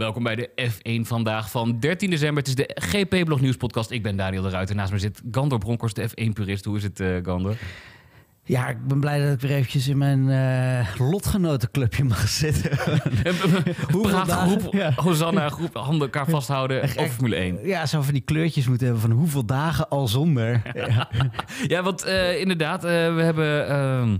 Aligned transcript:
Welkom 0.00 0.22
bij 0.22 0.36
de 0.36 0.50
F1 0.70 1.06
vandaag 1.06 1.50
van 1.50 1.78
13 1.78 2.10
december. 2.10 2.38
Het 2.42 2.48
is 2.48 2.54
de 2.54 2.70
GP 2.74 3.24
Blog 3.24 3.40
Nieuws 3.40 3.56
podcast. 3.56 3.90
Ik 3.90 4.02
ben 4.02 4.16
Daniel 4.16 4.42
de 4.42 4.48
Ruiter. 4.48 4.74
Naast 4.74 4.92
me 4.92 4.98
zit 4.98 5.22
Gandor 5.30 5.58
Bronkers, 5.58 5.94
de 5.94 6.08
F1-purist. 6.08 6.64
Hoe 6.64 6.76
is 6.76 6.82
het, 6.82 7.00
uh, 7.00 7.16
Gandor? 7.22 7.56
Ja, 8.44 8.68
ik 8.68 8.86
ben 8.86 9.00
blij 9.00 9.24
dat 9.24 9.32
ik 9.32 9.40
weer 9.40 9.50
eventjes 9.50 9.88
in 9.88 9.98
mijn 9.98 10.28
uh, 10.28 11.10
lotgenotenclubje 11.10 12.04
mag 12.04 12.28
zitten. 12.28 12.70
Hoeveel 13.92 14.24
groep, 14.24 14.74
ja. 14.74 14.92
Hosanna, 14.96 15.48
groep, 15.48 15.74
handen 15.74 16.00
elkaar 16.00 16.26
vasthouden 16.28 16.82
over 16.82 17.08
Formule 17.08 17.36
1. 17.36 17.66
Ja, 17.66 17.86
zo 17.86 18.02
van 18.02 18.12
die 18.12 18.22
kleurtjes 18.22 18.66
moeten 18.66 18.86
hebben 18.86 19.02
van 19.02 19.18
hoeveel 19.18 19.44
dagen 19.44 19.88
al 19.88 20.08
zonder. 20.08 20.62
ja, 20.74 21.08
ja 21.66 21.82
want 21.82 22.06
uh, 22.06 22.40
inderdaad, 22.40 22.84
uh, 22.84 22.90
we 22.90 23.22
hebben... 23.22 23.68
Ehm, 23.68 24.16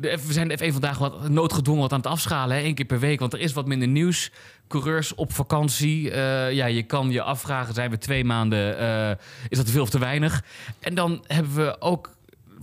we 0.00 0.32
zijn 0.32 0.48
de 0.48 0.58
F1 0.58 0.72
vandaag 0.72 0.98
wat 0.98 1.28
noodgedwongen 1.28 1.82
wat 1.82 1.92
aan 1.92 1.98
het 1.98 2.06
afschalen. 2.06 2.56
Hè? 2.56 2.62
Eén 2.62 2.74
keer 2.74 2.84
per 2.84 3.00
week, 3.00 3.20
want 3.20 3.32
er 3.32 3.40
is 3.40 3.52
wat 3.52 3.66
minder 3.66 3.88
nieuws. 3.88 4.30
Coureurs 4.72 5.14
op 5.14 5.32
vakantie. 5.32 6.10
Uh, 6.10 6.52
ja, 6.52 6.66
je 6.66 6.82
kan 6.82 7.10
je 7.10 7.22
afvragen, 7.22 7.74
zijn 7.74 7.90
we 7.90 7.98
twee 7.98 8.24
maanden... 8.24 8.80
Uh, 8.80 9.10
is 9.48 9.56
dat 9.56 9.66
te 9.66 9.72
veel 9.72 9.82
of 9.82 9.90
te 9.90 9.98
weinig? 9.98 10.44
En 10.80 10.94
dan 10.94 11.24
hebben 11.26 11.54
we 11.54 11.80
ook 11.80 12.10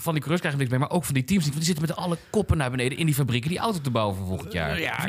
van 0.02 0.13
die 0.13 0.21
coureurs 0.21 0.39
krijgen 0.39 0.52
we 0.52 0.58
niks 0.58 0.70
mee, 0.70 0.80
maar 0.80 0.98
ook 0.98 1.05
van 1.05 1.13
die 1.13 1.23
teams. 1.23 1.44
Want 1.44 1.55
die 1.55 1.66
zitten 1.66 1.85
met 1.88 1.95
alle 1.95 2.17
koppen 2.30 2.58
naar 2.58 2.71
beneden 2.71 2.98
in 2.98 3.05
die 3.05 3.16
fabrieken 3.16 3.49
die 3.49 3.59
auto 3.59 3.81
te 3.81 3.91
bouwen 3.91 4.16
voor 4.16 4.25
volgend 4.25 4.53
jaar. 4.53 4.80
Ja, 4.80 5.08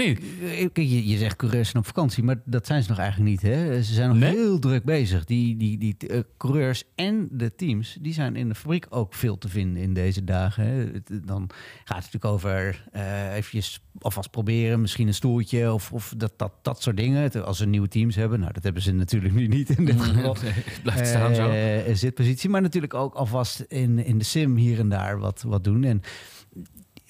je, 0.75 1.09
je 1.09 1.17
zegt 1.17 1.37
coureurs 1.37 1.71
zijn 1.71 1.83
op 1.83 1.89
vakantie, 1.89 2.23
maar 2.23 2.41
dat 2.45 2.67
zijn 2.67 2.83
ze 2.83 2.89
nog 2.89 2.99
eigenlijk 2.99 3.31
niet. 3.31 3.43
Hè? 3.43 3.83
Ze 3.83 3.95
zijn 3.95 4.09
nog 4.09 4.31
heel 4.31 4.59
druk 4.59 4.85
bezig. 4.85 5.25
Die, 5.25 5.57
die, 5.57 5.79
die 5.79 5.97
uh, 6.09 6.19
coureurs 6.37 6.85
en 6.95 7.29
de 7.31 7.55
teams, 7.55 7.97
die 8.01 8.13
zijn 8.13 8.37
in 8.37 8.49
de 8.49 8.55
fabriek 8.55 8.87
ook 8.89 9.15
veel 9.15 9.39
te 9.39 9.49
vinden 9.49 9.83
in 9.83 9.95
deze 9.95 10.25
dagen. 10.25 10.65
Hè? 10.65 10.91
Dan 11.25 11.51
gaat 11.85 12.05
het 12.05 12.13
natuurlijk 12.13 12.25
over 12.25 12.85
uh, 12.97 13.35
eventjes 13.35 13.81
alvast 13.99 14.31
proberen, 14.31 14.81
misschien 14.81 15.07
een 15.07 15.15
stoeltje 15.15 15.73
of, 15.73 15.93
of 15.93 16.15
dat, 16.17 16.33
dat, 16.37 16.53
dat 16.63 16.83
soort 16.83 16.97
dingen. 16.97 17.45
Als 17.45 17.59
ze 17.59 17.67
nieuwe 17.67 17.89
teams 17.89 18.15
hebben, 18.17 18.41
nou 18.41 18.53
dat 18.53 18.63
hebben 18.63 18.83
ze 18.83 18.93
natuurlijk 18.93 19.35
nu 19.35 19.47
niet 19.47 19.71
in 19.79 19.85
dit 19.85 20.01
geval. 20.11 20.37
Nee, 20.43 20.53
blijft 20.83 21.07
staan 21.07 21.35
zo. 21.35 21.53
Zitpositie, 21.95 22.51
maar 22.51 22.63
natuurlijk 22.63 22.95
ook 22.95 23.15
alvast 23.15 23.61
in, 23.69 24.05
in 24.05 24.19
de 24.19 24.25
sim 24.25 24.57
hier 24.57 24.79
en 24.81 24.89
daar 24.89 25.19
wat, 25.19 25.43
wat 25.47 25.65
doen. 25.65 25.85
En 25.85 26.03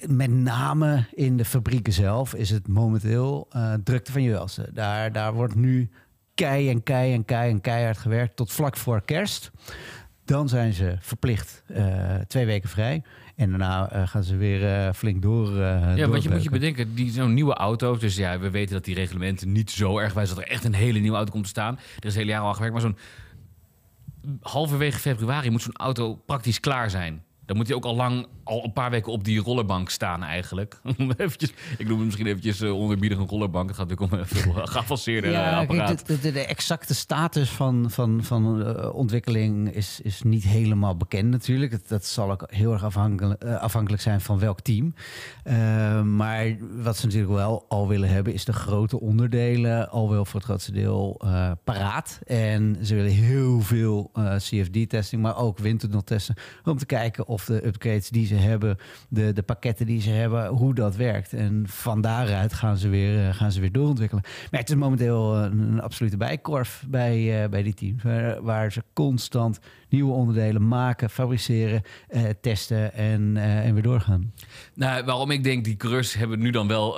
met 0.06 0.30
name 0.30 1.06
in 1.14 1.36
de 1.36 1.44
fabrieken 1.44 1.92
zelf 1.92 2.34
is 2.34 2.50
het 2.50 2.68
momenteel 2.68 3.48
uh, 3.56 3.74
drukte 3.84 4.12
van 4.12 4.22
je 4.22 4.30
welste. 4.30 4.70
Daar, 4.72 5.12
daar 5.12 5.32
wordt 5.34 5.54
nu 5.54 5.90
kei 6.34 6.70
en 6.70 6.82
kei 6.82 7.14
en 7.14 7.24
kei 7.24 7.50
en 7.50 7.60
keihard 7.60 7.98
gewerkt 7.98 8.36
tot 8.36 8.52
vlak 8.52 8.76
voor 8.76 9.02
kerst. 9.04 9.50
Dan 10.24 10.48
zijn 10.48 10.72
ze 10.72 10.96
verplicht 11.00 11.62
uh, 11.66 12.14
twee 12.14 12.46
weken 12.46 12.68
vrij. 12.68 13.02
En 13.36 13.48
daarna 13.48 13.92
uh, 13.92 14.08
gaan 14.08 14.22
ze 14.22 14.36
weer 14.36 14.86
uh, 14.86 14.92
flink 14.92 15.22
door. 15.22 15.56
Ja, 15.56 16.08
wat 16.08 16.22
je 16.22 16.30
moet 16.30 16.42
je 16.42 16.50
bedenken, 16.50 16.94
die 16.94 17.10
zo'n 17.10 17.34
nieuwe 17.34 17.54
auto's. 17.54 17.98
Dus 17.98 18.16
ja, 18.16 18.38
we 18.38 18.50
weten 18.50 18.74
dat 18.74 18.84
die 18.84 18.94
reglementen 18.94 19.52
niet 19.52 19.70
zo 19.70 19.98
erg 19.98 20.12
wijzen 20.12 20.36
dat 20.36 20.44
er 20.44 20.50
echt 20.50 20.64
een 20.64 20.74
hele 20.74 20.98
nieuwe 20.98 21.16
auto 21.16 21.32
komt 21.32 21.44
te 21.44 21.50
staan. 21.50 21.74
Er 21.74 21.82
is 21.82 22.02
het 22.02 22.14
hele 22.14 22.30
jaar 22.30 22.40
al 22.40 22.54
gewerkt, 22.54 22.72
maar 22.72 22.82
zo'n 22.82 22.96
halverwege 24.40 24.98
februari 24.98 25.50
moet 25.50 25.62
zo'n 25.62 25.76
auto 25.76 26.14
praktisch 26.14 26.60
klaar 26.60 26.90
zijn. 26.90 27.22
Dan 27.50 27.58
moet 27.58 27.68
hij 27.68 27.76
ook 27.76 27.84
al 27.84 27.94
lang, 27.94 28.26
al 28.50 28.64
een 28.64 28.72
paar 28.72 28.90
weken 28.90 29.12
op 29.12 29.24
die 29.24 29.40
rollerbank 29.40 29.90
staan 29.90 30.22
eigenlijk. 30.22 30.80
eventjes, 31.16 31.52
ik 31.78 31.88
noem 31.88 31.96
het 31.96 32.04
misschien 32.04 32.26
eventjes 32.26 32.60
uh, 32.60 32.78
onderbiedig 32.78 33.18
een 33.18 33.26
rollerbank. 33.26 33.68
Het 33.68 33.76
gaat 33.76 33.88
natuurlijk 33.88 34.12
om 34.12 34.18
een 34.18 34.26
veel 34.26 34.66
geavanceerde 34.66 35.28
ja, 35.28 35.58
apparaat. 35.58 36.06
de, 36.06 36.20
de, 36.20 36.32
de, 36.32 36.46
exacte 36.46 36.94
status 36.94 37.50
van, 37.50 37.90
van, 37.90 38.24
van 38.24 38.60
uh, 38.60 38.94
ontwikkeling 38.94 39.74
is, 39.74 40.00
is 40.02 40.22
niet 40.22 40.44
helemaal 40.44 40.96
bekend 40.96 41.30
natuurlijk. 41.30 41.70
Dat, 41.70 41.88
dat 41.88 42.06
zal 42.06 42.30
ook 42.30 42.44
heel 42.46 42.72
erg 42.72 42.84
afhankelijk, 42.84 43.44
uh, 43.44 43.60
afhankelijk 43.60 44.02
zijn 44.02 44.20
van 44.20 44.38
welk 44.38 44.60
team. 44.60 44.94
maar 46.16 46.56
wat 46.82 46.96
ze 46.96 47.06
natuurlijk 47.06 47.32
wel 47.32 47.64
al 47.68 47.88
willen 47.88 48.08
hebben... 48.08 48.32
is 48.32 48.44
de 48.44 48.52
grote 48.52 49.00
onderdelen 49.00 49.90
al 49.90 50.10
wel 50.10 50.24
voor 50.24 50.34
het 50.34 50.48
grootste 50.48 50.72
deel 50.72 51.20
paraat. 51.64 52.20
En 52.26 52.76
ze 52.82 52.94
willen 52.94 53.10
heel 53.10 53.60
veel 53.60 54.10
CFD-testing, 54.36 55.22
maar 55.22 55.36
ook 55.36 55.58
windtunnel 55.58 56.04
testen... 56.04 56.34
om 56.64 56.78
te 56.78 56.86
kijken 56.86 57.26
of 57.26 57.40
of 57.40 57.46
de 57.46 57.66
upgrades 57.66 58.08
die 58.08 58.26
ze 58.26 58.34
hebben, 58.40 58.76
de, 59.08 59.32
de 59.32 59.42
pakketten 59.42 59.86
die 59.86 60.00
ze 60.00 60.10
hebben, 60.10 60.46
hoe 60.46 60.74
dat 60.74 60.96
werkt. 60.96 61.32
En 61.32 61.64
van 61.66 62.00
daaruit 62.00 62.52
gaan 62.52 62.76
ze 62.76 62.88
weer, 62.88 63.26
uh, 63.26 63.34
gaan 63.34 63.52
ze 63.52 63.60
weer 63.60 63.72
doorontwikkelen. 63.72 64.24
Maar 64.50 64.60
het 64.60 64.68
is 64.68 64.74
momenteel 64.74 65.36
een, 65.36 65.58
een 65.58 65.80
absolute 65.80 66.16
bijkorf 66.16 66.84
bij, 66.88 67.42
uh, 67.42 67.48
bij 67.48 67.62
die 67.62 67.74
teams, 67.74 68.02
waar, 68.42 68.72
ze 68.72 68.82
constant 68.92 69.60
nieuwe 69.90 70.12
onderdelen 70.12 70.68
maken, 70.68 71.10
fabriceren, 71.10 71.82
uh, 72.10 72.22
testen 72.40 72.94
en, 72.94 73.36
en 73.36 73.74
weer 73.74 73.82
doorgaan. 73.82 74.32
Nou, 74.74 75.04
waarom 75.04 75.30
ik 75.30 75.44
denk 75.44 75.64
die 75.64 75.76
coureurs 75.76 76.14
hebben 76.14 76.38
nu 76.38 76.50
dan 76.50 76.68
wel 76.68 76.94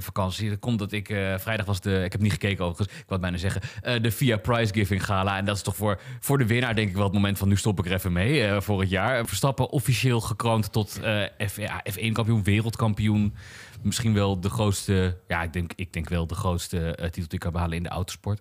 vakantie. 0.00 0.48
Dat 0.48 0.58
komt 0.58 0.78
dat 0.78 0.92
ik 0.92 1.06
vrijdag 1.36 1.66
was 1.66 1.80
de, 1.80 2.04
ik 2.04 2.12
heb 2.12 2.20
niet 2.20 2.32
gekeken 2.32 2.64
overigens, 2.64 2.98
ik 2.98 3.04
wou 3.08 3.20
bijna 3.20 3.36
zeggen, 3.36 3.62
de 4.02 4.10
Via 4.10 4.36
Prize 4.36 4.72
Giving 4.72 5.04
Gala. 5.04 5.36
En 5.36 5.44
dat 5.44 5.56
is 5.56 5.62
toch 5.62 5.76
voor, 5.76 6.00
voor 6.20 6.38
de 6.38 6.46
winnaar 6.46 6.74
denk 6.74 6.88
ik 6.88 6.94
wel 6.94 7.04
het 7.04 7.12
moment 7.12 7.38
van 7.38 7.48
nu 7.48 7.56
stop 7.56 7.78
ik 7.78 7.86
er 7.86 7.92
even 7.92 8.12
mee 8.12 8.60
voor 8.60 8.80
het 8.80 8.90
jaar. 8.90 9.26
Verstappen 9.26 9.70
officieel 9.70 10.20
gekroond 10.20 10.72
tot 10.72 11.00
F, 11.46 11.56
ja, 11.56 11.84
F1-kampioen, 11.92 12.42
wereldkampioen. 12.42 13.34
Misschien 13.82 14.14
wel 14.14 14.40
de 14.40 14.50
grootste, 14.50 15.18
ja, 15.28 15.42
ik 15.42 15.52
denk, 15.52 15.72
ik 15.76 15.92
denk 15.92 16.08
wel 16.08 16.26
de 16.26 16.34
grootste 16.34 16.98
titel 17.00 17.12
die 17.12 17.28
ik 17.28 17.38
kan 17.38 17.52
behalen 17.52 17.76
in 17.76 17.82
de 17.82 17.88
autosport. 17.88 18.40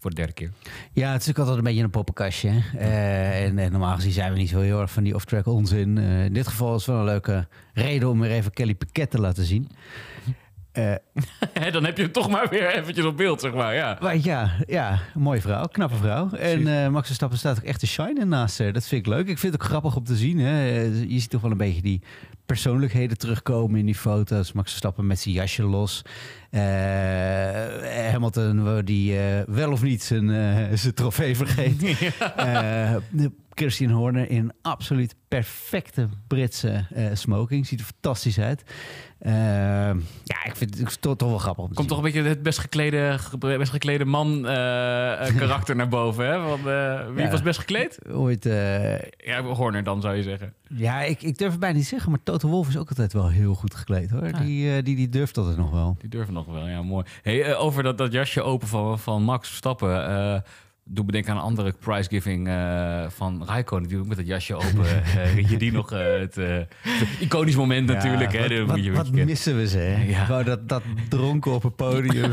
Voor 0.00 0.10
de 0.10 0.16
derde 0.16 0.32
keer. 0.32 0.50
Ja, 0.92 1.12
het 1.12 1.20
is 1.20 1.26
natuurlijk 1.26 1.38
altijd 1.38 1.56
een 1.56 1.64
beetje 1.64 1.82
een 1.82 1.90
poppenkastje. 1.90 2.48
Uh, 2.48 3.44
en, 3.44 3.58
en, 3.58 3.70
normaal 3.72 3.94
gezien 3.94 4.12
zijn 4.12 4.32
we 4.32 4.38
niet 4.38 4.48
zo 4.48 4.60
heel 4.60 4.80
erg 4.80 4.90
van 4.90 5.02
die 5.02 5.14
off-track 5.14 5.46
onzin. 5.46 5.98
in 5.98 6.32
dit 6.32 6.48
geval 6.48 6.74
is 6.74 6.86
wel 6.86 6.98
een 6.98 7.04
leuke 7.04 7.48
reden 7.72 8.08
om 8.08 8.20
weer 8.20 8.30
even 8.30 8.52
Kelly 8.52 8.74
Piquet 8.74 9.10
te 9.10 9.20
laten 9.20 9.44
zien. 9.44 9.68
Uh, 11.58 11.72
dan 11.72 11.84
heb 11.84 11.96
je 11.96 12.02
het 12.02 12.12
toch 12.12 12.30
maar 12.30 12.48
weer 12.48 12.74
eventjes 12.74 13.04
op 13.04 13.16
beeld, 13.16 13.40
zeg 13.40 13.54
maar. 13.54 13.74
Ja, 13.74 13.98
maar 14.00 14.16
ja, 14.16 14.50
ja 14.66 14.98
mooie 15.14 15.40
vrouw, 15.40 15.66
knappe 15.66 15.96
vrouw. 15.96 16.30
En 16.30 16.60
uh, 16.60 16.88
Max 16.88 17.06
Verstappen 17.06 17.38
staat 17.38 17.58
ook 17.58 17.64
echt 17.64 17.80
te 17.80 17.86
shine 17.86 18.24
naast 18.24 18.58
haar. 18.58 18.72
Dat 18.72 18.86
vind 18.86 19.06
ik 19.06 19.12
leuk. 19.12 19.28
Ik 19.28 19.38
vind 19.38 19.52
het 19.52 19.62
ook 19.62 19.68
grappig 19.68 19.96
om 19.96 20.04
te 20.04 20.16
zien. 20.16 20.38
Hè. 20.38 20.80
Je 20.82 21.18
ziet 21.20 21.30
toch 21.30 21.40
wel 21.40 21.50
een 21.50 21.56
beetje 21.56 21.82
die 21.82 22.02
persoonlijkheden 22.46 23.18
terugkomen 23.18 23.78
in 23.78 23.86
die 23.86 23.94
foto's. 23.94 24.52
Max 24.52 24.68
Verstappen 24.68 25.06
met 25.06 25.20
zijn 25.20 25.34
jasje 25.34 25.62
los. 25.62 26.02
Uh, 26.50 26.60
Hamilton, 28.10 28.84
die 28.84 29.18
wel 29.46 29.72
of 29.72 29.82
niet 29.82 30.02
zijn, 30.02 30.28
zijn 30.78 30.94
trofee 30.94 31.36
vergeet. 31.36 31.98
Ja. 32.36 33.00
Christian 33.60 33.90
Horner 33.90 34.30
in 34.30 34.52
absoluut 34.62 35.14
perfecte 35.28 36.08
Britse 36.26 36.84
smoking. 37.12 37.66
Ziet 37.66 37.80
er 37.80 37.86
fantastisch 37.86 38.38
uit. 38.38 38.64
Uh, 39.22 39.32
ja, 40.24 40.44
ik 40.44 40.56
vind 40.56 40.78
het 40.78 41.00
toch, 41.00 41.16
toch 41.16 41.28
wel 41.28 41.38
grappig. 41.38 41.72
Komt 41.74 41.88
toch 41.88 41.96
een 41.96 42.04
beetje 42.04 42.22
het 42.22 42.42
best 42.42 42.58
geklede, 42.58 43.18
best 43.38 43.70
geklede 43.70 44.04
man 44.04 44.36
uh, 44.36 44.42
karakter 45.42 45.76
naar 45.76 45.88
boven. 45.88 46.26
Hè? 46.26 46.38
Want, 46.38 46.66
uh, 46.66 47.14
wie 47.14 47.24
ja. 47.24 47.30
was 47.30 47.42
best 47.42 47.58
gekleed? 47.58 47.98
Ooit. 48.12 48.44
ja, 49.16 49.42
Horner 49.42 49.84
dan 49.84 50.00
zou 50.00 50.14
je 50.14 50.22
zeggen. 50.22 50.54
Ja, 50.68 51.02
ik, 51.02 51.22
ik 51.22 51.38
durf 51.38 51.50
het 51.50 51.60
bijna 51.60 51.76
niet 51.76 51.86
zeggen, 51.86 52.10
maar 52.10 52.22
Toto 52.22 52.48
Wolf 52.48 52.68
is 52.68 52.76
ook 52.76 52.88
altijd 52.88 53.12
wel 53.12 53.28
heel 53.28 53.54
goed 53.54 53.74
gekleed 53.74 54.10
hoor. 54.10 54.32
Ah. 54.32 54.40
Die, 54.40 54.82
die, 54.82 54.96
die 54.96 55.08
durft 55.08 55.38
altijd 55.38 55.56
nog 55.56 55.70
wel. 55.70 55.96
Die 55.98 56.10
durft 56.10 56.30
nog 56.30 56.46
wel, 56.46 56.68
ja, 56.68 56.82
mooi. 56.82 57.04
Hey, 57.22 57.56
over 57.56 57.82
dat, 57.82 57.98
dat 57.98 58.12
jasje 58.12 58.42
open 58.42 58.68
van, 58.68 58.98
van 58.98 59.22
Max 59.22 59.48
Verstappen 59.48 60.42
doe 60.92 61.04
bedenken 61.04 61.30
aan 61.30 61.36
een 61.36 61.42
andere 61.42 61.74
prizegiving 61.80 62.48
uh, 62.48 63.04
van 63.08 63.44
Raikkonen. 63.46 63.88
Die 63.88 63.98
ook 63.98 64.06
met 64.06 64.16
het 64.16 64.26
jasje 64.26 64.54
open. 64.54 64.84
uh, 65.16 65.50
je 65.50 65.56
die 65.56 65.72
nog 65.72 65.92
uh, 65.92 65.98
het, 65.98 66.34
het, 66.34 66.68
iconisch 67.18 67.56
moment 67.56 67.88
ja, 67.88 67.94
natuurlijk. 67.94 68.32
Wat, 68.32 68.48
hè, 68.48 68.66
wat, 68.66 69.06
wat 69.06 69.10
missen 69.10 69.56
we 69.56 69.68
ze? 69.68 69.78
Hè? 69.78 70.02
Ja. 70.02 70.42
dat, 70.42 70.68
dat 70.68 70.82
dronken 71.08 71.52
op 71.52 71.64
een 71.64 71.74
podium 71.74 72.32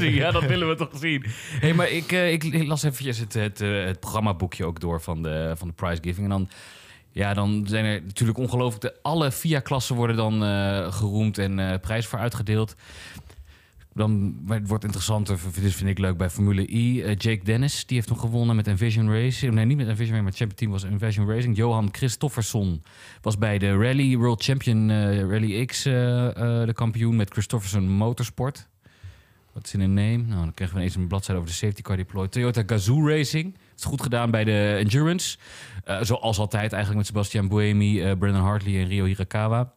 ja, 0.00 0.30
dat 0.30 0.44
willen 0.44 0.68
we 0.68 0.74
toch 0.74 0.90
zien. 0.94 1.24
Hey, 1.60 1.74
maar 1.74 1.90
ik, 1.90 2.12
ik, 2.12 2.66
las 2.66 2.82
eventjes 2.82 3.18
het, 3.18 3.34
het, 3.34 3.58
het 3.58 4.00
programmaboekje 4.00 4.64
ook 4.64 4.80
door 4.80 5.00
van 5.00 5.22
de, 5.22 5.52
van 5.56 5.68
de 5.68 5.74
prizegiving. 5.74 6.24
En 6.24 6.30
dan... 6.30 6.48
Ja, 7.12 7.34
dan 7.34 7.64
zijn 7.68 7.84
er 7.84 8.02
natuurlijk 8.02 8.38
ongelooflijk... 8.38 8.94
Alle 9.02 9.30
VIA-klassen 9.30 9.96
worden 9.96 10.16
dan 10.16 10.42
geroemd 10.92 11.38
en 11.38 11.80
prijs 11.80 12.06
voor 12.06 12.18
uitgedeeld. 12.18 12.76
Dan 13.94 14.40
het 14.46 14.68
wordt 14.68 14.84
interessanter, 14.84 15.38
dit 15.60 15.74
vind 15.74 15.90
ik 15.90 15.98
leuk 15.98 16.16
bij 16.16 16.30
Formule 16.30 16.76
E. 16.76 16.92
Uh, 16.92 17.06
Jake 17.08 17.44
Dennis, 17.44 17.86
die 17.86 17.96
heeft 17.96 18.08
nog 18.08 18.20
gewonnen 18.20 18.56
met 18.56 18.66
Envision 18.66 19.12
Racing. 19.12 19.54
Nee, 19.54 19.64
niet 19.64 19.76
met 19.76 19.88
Envision, 19.88 20.16
maar 20.16 20.26
het 20.26 20.36
champion 20.36 20.58
team 20.58 20.70
was 20.70 20.84
Envision 20.84 21.28
Racing. 21.28 21.56
Johan 21.56 21.88
Christofferson 21.92 22.82
was 23.20 23.38
bij 23.38 23.58
de 23.58 23.76
Rally 23.76 24.16
World 24.16 24.42
Champion 24.42 24.88
uh, 24.88 25.20
Rally 25.20 25.64
X 25.64 25.86
uh, 25.86 25.92
de 25.92 26.72
kampioen 26.74 27.16
met 27.16 27.30
Christofferson 27.30 27.88
Motorsport. 27.88 28.68
Wat 29.52 29.64
is 29.64 29.74
in 29.74 29.80
een 29.80 29.94
name? 29.94 30.16
Nou, 30.16 30.40
dan 30.40 30.54
krijgen 30.54 30.76
we 30.76 30.82
ineens 30.82 30.96
een 30.96 31.08
bladzijde 31.08 31.40
over 31.40 31.52
de 31.52 31.58
safety 31.58 31.82
car 31.82 31.96
deploy. 31.96 32.28
Toyota 32.28 32.62
Gazoo 32.66 33.08
Racing. 33.08 33.54
Het 33.70 33.78
is 33.78 33.84
goed 33.84 34.02
gedaan 34.02 34.30
bij 34.30 34.44
de 34.44 34.76
Endurance. 34.78 35.38
zoals 36.00 36.38
altijd 36.38 36.72
eigenlijk 36.72 36.96
met 36.96 37.06
Sebastian 37.06 37.48
Buemi, 37.48 38.16
Brendan 38.16 38.42
Hartley 38.42 38.80
en 38.80 38.88
Rio 38.88 39.04
Hirakawa. 39.04 39.72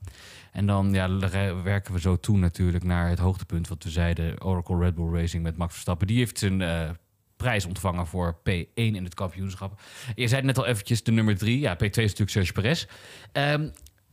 En 0.53 0.65
dan 0.65 0.93
ja, 0.93 1.17
werken 1.63 1.93
we 1.93 1.99
zo 1.99 2.19
toe 2.19 2.37
natuurlijk 2.37 2.83
naar 2.83 3.09
het 3.09 3.19
hoogtepunt. 3.19 3.67
Wat 3.67 3.83
we 3.83 3.89
zeiden, 3.89 4.43
Oracle 4.43 4.77
Red 4.77 4.95
Bull 4.95 5.13
Racing 5.13 5.43
met 5.43 5.57
Max 5.57 5.71
Verstappen. 5.71 6.07
Die 6.07 6.17
heeft 6.17 6.39
zijn 6.39 6.59
uh, 6.59 6.89
prijs 7.37 7.65
ontvangen 7.65 8.07
voor 8.07 8.37
P1 8.49 8.73
in 8.73 9.03
het 9.03 9.13
kampioenschap. 9.13 9.81
Je 10.15 10.27
zei 10.27 10.41
net 10.41 10.57
al 10.57 10.65
eventjes 10.65 11.03
de 11.03 11.11
nummer 11.11 11.37
3. 11.37 11.59
Ja, 11.59 11.75
P2 11.75 11.79
is 11.79 11.95
natuurlijk 11.95 12.29
Sergio 12.29 12.53
Perez. 12.53 12.85
Um, 13.33 13.71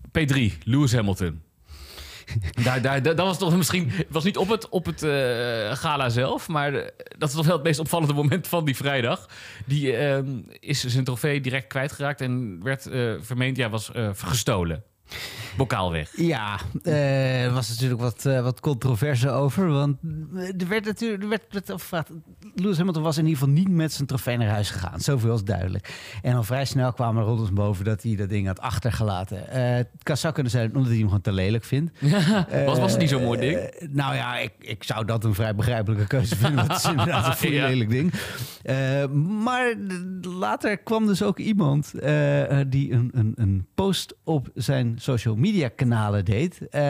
P3, 0.08 0.58
Lewis 0.64 0.92
Hamilton. 0.92 1.42
Daar, 2.64 2.82
daar, 2.82 3.02
dat 3.02 3.16
was 3.16 3.38
toch 3.38 3.56
misschien... 3.56 3.90
Was 4.08 4.24
niet 4.24 4.36
op 4.36 4.48
het, 4.48 4.68
op 4.68 4.86
het 4.86 5.02
eh, 5.02 5.72
gala 5.72 6.08
zelf, 6.08 6.48
maar 6.48 6.74
eh, 6.74 6.88
dat 7.18 7.28
is 7.28 7.34
toch 7.34 7.46
wel 7.46 7.54
het 7.54 7.64
meest 7.64 7.78
opvallende 7.78 8.14
moment 8.14 8.48
van 8.48 8.64
die 8.64 8.76
vrijdag. 8.76 9.28
Die 9.66 9.96
ehm, 9.96 10.40
is 10.60 10.84
zijn 10.84 11.04
trofee 11.04 11.40
direct 11.40 11.66
kwijtgeraakt 11.66 12.20
en 12.20 12.62
werd 12.62 12.86
eh, 12.86 13.12
vermeend, 13.20 13.56
ja, 13.56 13.68
was 13.68 13.92
eh, 13.92 14.10
gestolen. 14.14 14.84
Bokaal 15.56 15.92
weg. 15.92 16.10
Ja, 16.16 16.58
eh, 16.82 17.44
er 17.44 17.52
was 17.52 17.68
natuurlijk 17.68 18.00
wat, 18.00 18.26
eh, 18.26 18.42
wat 18.42 18.60
controverse 18.60 19.30
over. 19.30 19.68
Want 19.68 19.96
er 20.58 20.68
werd 20.68 20.84
natuurlijk 20.84 21.22
er 21.22 21.28
werd, 21.28 21.42
werd 21.50 21.70
afgevraagd. 21.70 22.08
Lewis 22.54 22.76
Hamilton 22.76 23.02
was 23.02 23.16
in 23.18 23.26
ieder 23.26 23.38
geval 23.38 23.54
niet 23.54 23.68
met 23.68 23.92
zijn 23.92 24.06
trofee 24.06 24.36
naar 24.36 24.48
huis 24.48 24.70
gegaan. 24.70 25.00
Zoveel 25.00 25.34
is 25.34 25.44
duidelijk. 25.44 25.94
En 26.22 26.34
al 26.34 26.42
vrij 26.42 26.64
snel 26.64 26.92
kwamen 26.92 27.22
er 27.22 27.28
rondom 27.28 27.54
boven 27.54 27.84
dat 27.84 28.02
hij 28.02 28.16
dat 28.16 28.28
ding 28.28 28.46
had 28.46 28.60
achtergelaten. 28.60 29.48
Eh, 29.50 29.74
het 29.76 29.88
kan 30.02 30.16
zou 30.16 30.34
kunnen 30.34 30.52
zijn 30.52 30.66
omdat 30.66 30.86
hij 30.86 30.96
hem 30.96 31.06
gewoon 31.06 31.20
te 31.20 31.32
lelijk 31.32 31.64
vindt. 31.64 32.00
was, 32.66 32.78
was 32.78 32.90
het 32.90 33.00
niet 33.00 33.08
zo'n 33.10 33.24
mooi 33.24 33.40
ding? 33.40 33.56
Eh, 33.56 33.88
nou 33.88 34.14
ja, 34.14 34.38
ik, 34.38 34.52
ik 34.58 34.84
zou 34.84 35.04
dat 35.04 35.24
een 35.24 35.34
vrij 35.34 35.54
begrijpelijke 35.54 36.06
keuze 36.06 36.36
vinden. 36.36 36.66
het 36.68 36.76
is 36.76 36.84
inderdaad 36.84 37.26
een 37.26 37.36
vrij 37.42 37.52
Ja. 37.52 37.66
lelijk 37.66 37.90
ding. 37.90 38.12
Eh, 38.62 39.06
maar 39.42 39.74
later 40.22 40.78
kwam 40.78 41.06
dus 41.06 41.22
ook 41.22 41.38
iemand 41.38 41.94
eh, 41.94 42.60
eh, 42.60 42.66
die 42.70 42.92
een, 42.92 43.10
een, 43.14 43.32
een 43.36 43.66
post 43.74 44.14
op 44.24 44.48
zijn 44.54 44.94
social 45.00 45.36
media 45.36 45.68
kanalen 45.68 46.24
deed. 46.24 46.58
eh, 46.70 46.80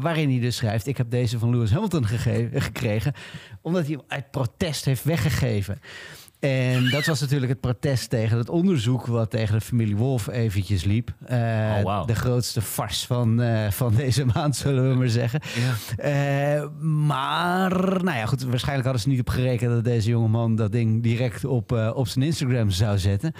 waarin 0.00 0.30
hij 0.30 0.40
dus 0.40 0.56
schrijft: 0.56 0.86
Ik 0.86 0.96
heb 0.96 1.10
deze 1.10 1.38
van 1.38 1.50
Lewis 1.50 1.70
Hamilton 1.70 2.06
gekregen. 2.52 3.12
Omdat 3.62 3.82
hij 3.86 3.92
hem 3.92 4.04
uit 4.08 4.30
protest 4.30 4.84
heeft 4.84 5.04
weggegeven. 5.04 5.80
En 6.40 6.90
dat 6.90 7.04
was 7.06 7.20
natuurlijk 7.20 7.50
het 7.52 7.60
protest 7.60 8.10
tegen 8.10 8.38
het 8.38 8.48
onderzoek 8.48 9.06
wat 9.06 9.30
tegen 9.30 9.54
de 9.54 9.60
familie 9.64 9.96
Wolf 9.96 10.26
eventjes 10.28 10.84
liep. 10.84 11.14
Eh, 11.26 11.38
Oh, 11.78 11.82
wauw. 11.82 12.04
De 12.04 12.14
grootste 12.14 12.62
farce 12.62 13.06
van, 13.06 13.40
eh, 13.42 13.70
van 13.70 13.94
deze 13.94 14.24
maand, 14.34 14.56
zullen 14.56 14.88
we 14.90 14.94
maar 14.96 15.08
zeggen. 15.08 15.40
Ja. 15.96 16.68
Maar, 16.80 17.70
nou 18.04 18.16
ja, 18.18 18.26
goed, 18.26 18.42
waarschijnlijk 18.42 18.84
hadden 18.84 19.02
ze 19.02 19.08
niet 19.08 19.20
op 19.20 19.28
gerekend 19.28 19.70
dat 19.70 19.84
deze 19.84 20.08
jongeman 20.10 20.56
dat 20.56 20.72
ding 20.72 21.02
direct 21.02 21.44
op, 21.44 21.72
op 21.94 22.08
zijn 22.08 22.24
Instagram 22.24 22.70
zou 22.70 22.98
zetten. 22.98 23.32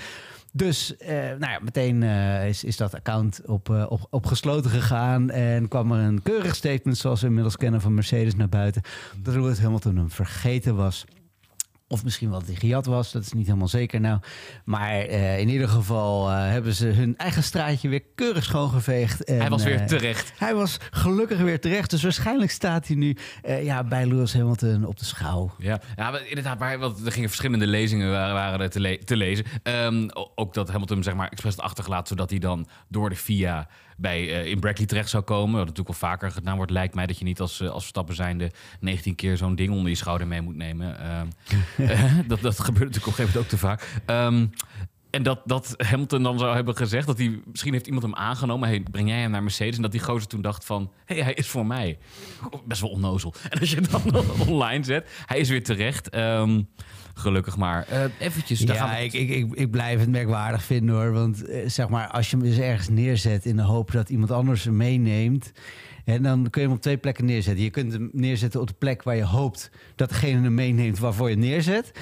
Dus, 0.56 0.96
eh, 0.96 1.16
nou 1.16 1.52
ja, 1.52 1.58
meteen 1.62 2.02
eh, 2.02 2.48
is, 2.48 2.64
is 2.64 2.76
dat 2.76 2.94
account 2.94 3.40
op, 3.46 3.70
eh, 3.70 3.86
op, 3.88 4.06
op 4.10 4.26
gesloten 4.26 4.70
gegaan. 4.70 5.30
En 5.30 5.68
kwam 5.68 5.92
er 5.92 5.98
een 5.98 6.22
keurig 6.22 6.54
statement, 6.54 6.98
zoals 6.98 7.20
we 7.20 7.26
inmiddels 7.26 7.56
kennen 7.56 7.80
van 7.80 7.94
Mercedes, 7.94 8.34
naar 8.34 8.48
buiten. 8.48 8.82
Dat 9.22 9.34
Lewis 9.34 9.58
Hamilton 9.58 9.96
hem 9.96 10.10
vergeten 10.10 10.76
was. 10.76 11.04
Of 11.88 12.04
misschien 12.04 12.30
wel 12.30 12.38
dat 12.38 12.48
hij 12.48 12.56
gejat 12.56 12.86
was, 12.86 13.12
dat 13.12 13.22
is 13.22 13.32
niet 13.32 13.46
helemaal 13.46 13.68
zeker 13.68 14.00
nou. 14.00 14.18
Maar 14.64 14.90
eh, 14.90 15.38
in 15.38 15.48
ieder 15.48 15.68
geval 15.68 16.30
eh, 16.30 16.36
hebben 16.48 16.74
ze 16.74 16.86
hun 16.86 17.16
eigen 17.16 17.42
straatje 17.42 17.88
weer 17.88 18.02
keurig 18.14 18.44
schoongeveegd. 18.44 19.24
En, 19.24 19.40
Hij 19.40 19.50
was 19.50 19.64
weer 19.64 19.80
eh, 19.80 19.86
terecht. 19.86 20.32
hij 20.38 20.54
was 20.54 20.76
gelukkig 20.90 21.38
weer 21.38 21.60
terecht. 21.60 21.90
Dus 21.90 22.02
waarschijnlijk 22.02 22.50
staat 22.50 22.86
hij 22.86 22.96
nu 22.96 23.16
ja, 23.62 23.84
bij 23.84 24.06
Lewis 24.06 24.32
Hamilton 24.34 24.84
op 24.84 24.98
de 24.98 25.04
schouw. 25.04 25.54
Ja, 25.58 25.80
ja 25.96 26.10
maar 26.10 26.26
inderdaad, 26.26 26.58
waar, 26.58 26.78
want 26.78 27.06
er 27.06 27.12
gingen 27.12 27.28
verschillende 27.28 27.66
lezingen 27.66 28.10
waren, 28.10 28.34
waren 28.34 28.60
er 28.60 28.70
te, 28.70 28.80
le- 28.80 28.98
te 28.98 29.16
lezen. 29.16 29.44
Ehm, 29.62 30.08
ook 30.34 30.54
dat 30.54 30.68
Hamilton 30.70 30.96
hem, 30.96 31.04
zeg 31.04 31.14
maar 31.14 31.28
expres 31.28 31.58
achtergelaten, 31.58 32.06
zodat 32.08 32.30
hij 32.30 32.38
dan 32.38 32.68
door 32.88 33.08
de 33.10 33.16
FIA 33.16 33.68
bij, 33.96 34.40
eh, 34.40 34.50
in 34.50 34.60
Brackley 34.60 34.86
terecht 34.86 35.08
zou 35.08 35.22
komen. 35.22 35.56
Wat 35.56 35.66
natuurlijk 35.66 36.00
wel 36.00 36.10
vaker 36.10 36.30
gedaan 36.30 36.56
wordt, 36.56 36.72
lijkt 36.72 36.94
mij 36.94 37.06
dat 37.06 37.18
je 37.18 37.24
niet 37.24 37.40
als, 37.40 37.60
eh, 37.60 37.68
als 37.68 37.80
Verstappen 37.80 38.14
zijnde 38.14 38.50
19 38.80 39.14
keer 39.14 39.36
zo'n 39.36 39.54
ding 39.54 39.70
onder 39.70 39.88
je 39.88 39.96
schouder 39.96 40.26
mee 40.26 40.40
moet 40.40 40.56
nemen. 40.56 40.98
Ehm, 41.00 41.26
eh, 41.90 42.14
dat, 42.26 42.40
dat 42.40 42.60
gebeurt 42.60 42.84
natuurlijk 42.84 43.06
op 43.06 43.18
een 43.18 43.26
gegeven 43.26 43.26
moment 43.26 43.36
ook 43.36 43.48
te 43.48 43.58
vaak. 43.58 44.02
Ehm, 44.06 44.46
en 45.10 45.22
dat, 45.22 45.40
dat 45.44 45.74
Hamilton 45.76 46.22
dan 46.22 46.38
zou 46.38 46.54
hebben 46.54 46.76
gezegd 46.76 47.06
dat 47.06 47.18
hij 47.18 47.40
misschien 47.44 47.72
heeft 47.72 47.86
iemand 47.86 48.04
hem 48.04 48.14
aangenomen. 48.14 48.68
Hey, 48.68 48.82
breng 48.90 49.08
jij 49.08 49.20
hem 49.20 49.30
naar 49.30 49.42
Mercedes? 49.42 49.76
En 49.76 49.82
dat 49.82 49.90
die 49.92 50.00
gozer 50.00 50.28
toen 50.28 50.42
dacht 50.42 50.64
van, 50.64 50.90
hé, 51.04 51.14
hey, 51.14 51.24
hij 51.24 51.34
is 51.34 51.46
voor 51.48 51.66
mij. 51.66 51.98
Best 52.64 52.80
wel 52.80 52.90
onnozel. 52.90 53.34
En 53.50 53.60
als 53.60 53.70
je 53.70 53.80
dan 53.80 54.02
online 54.48 54.84
zet, 54.84 55.08
hij 55.26 55.38
is 55.38 55.48
weer 55.48 55.62
terecht. 55.64 56.08
Ehm, 56.08 56.62
gelukkig 57.14 57.56
maar. 57.56 57.86
Eh 57.88 58.04
eventjes, 58.18 58.60
daar 58.60 58.76
Ja, 58.76 58.90
we- 58.96 59.04
ik, 59.04 59.12
ik, 59.12 59.28
ik, 59.28 59.54
ik 59.54 59.70
blijf 59.70 60.00
het 60.00 60.08
merkwaardig 60.10 60.62
vinden 60.62 60.94
hoor. 60.94 61.12
Want 61.12 61.44
eh, 61.44 61.68
zeg 61.68 61.88
maar, 61.88 62.08
als 62.08 62.30
je 62.30 62.36
hem 62.36 62.44
dus 62.46 62.58
ergens 62.58 62.88
neerzet 62.88 63.44
in 63.44 63.56
de 63.56 63.62
hoop 63.62 63.92
dat 63.92 64.08
iemand 64.10 64.30
anders 64.30 64.64
hem 64.64 64.76
meeneemt. 64.76 65.52
En 66.04 66.22
dan 66.22 66.50
kun 66.50 66.60
je 66.62 66.66
hem 66.68 66.76
op 66.76 66.82
twee 66.82 66.96
plekken 66.96 67.24
neerzetten. 67.24 67.64
Je 67.64 67.70
kunt 67.70 67.92
hem 67.92 68.08
neerzetten 68.12 68.60
op 68.60 68.66
de 68.66 68.74
plek 68.78 69.02
waar 69.02 69.16
je 69.16 69.24
hoopt 69.24 69.70
dat 69.96 70.08
degene 70.08 70.40
hem 70.42 70.54
meeneemt 70.54 70.98
waarvoor 70.98 71.28
je 71.30 71.34
hem 71.36 71.44
neerzet. 71.44 71.92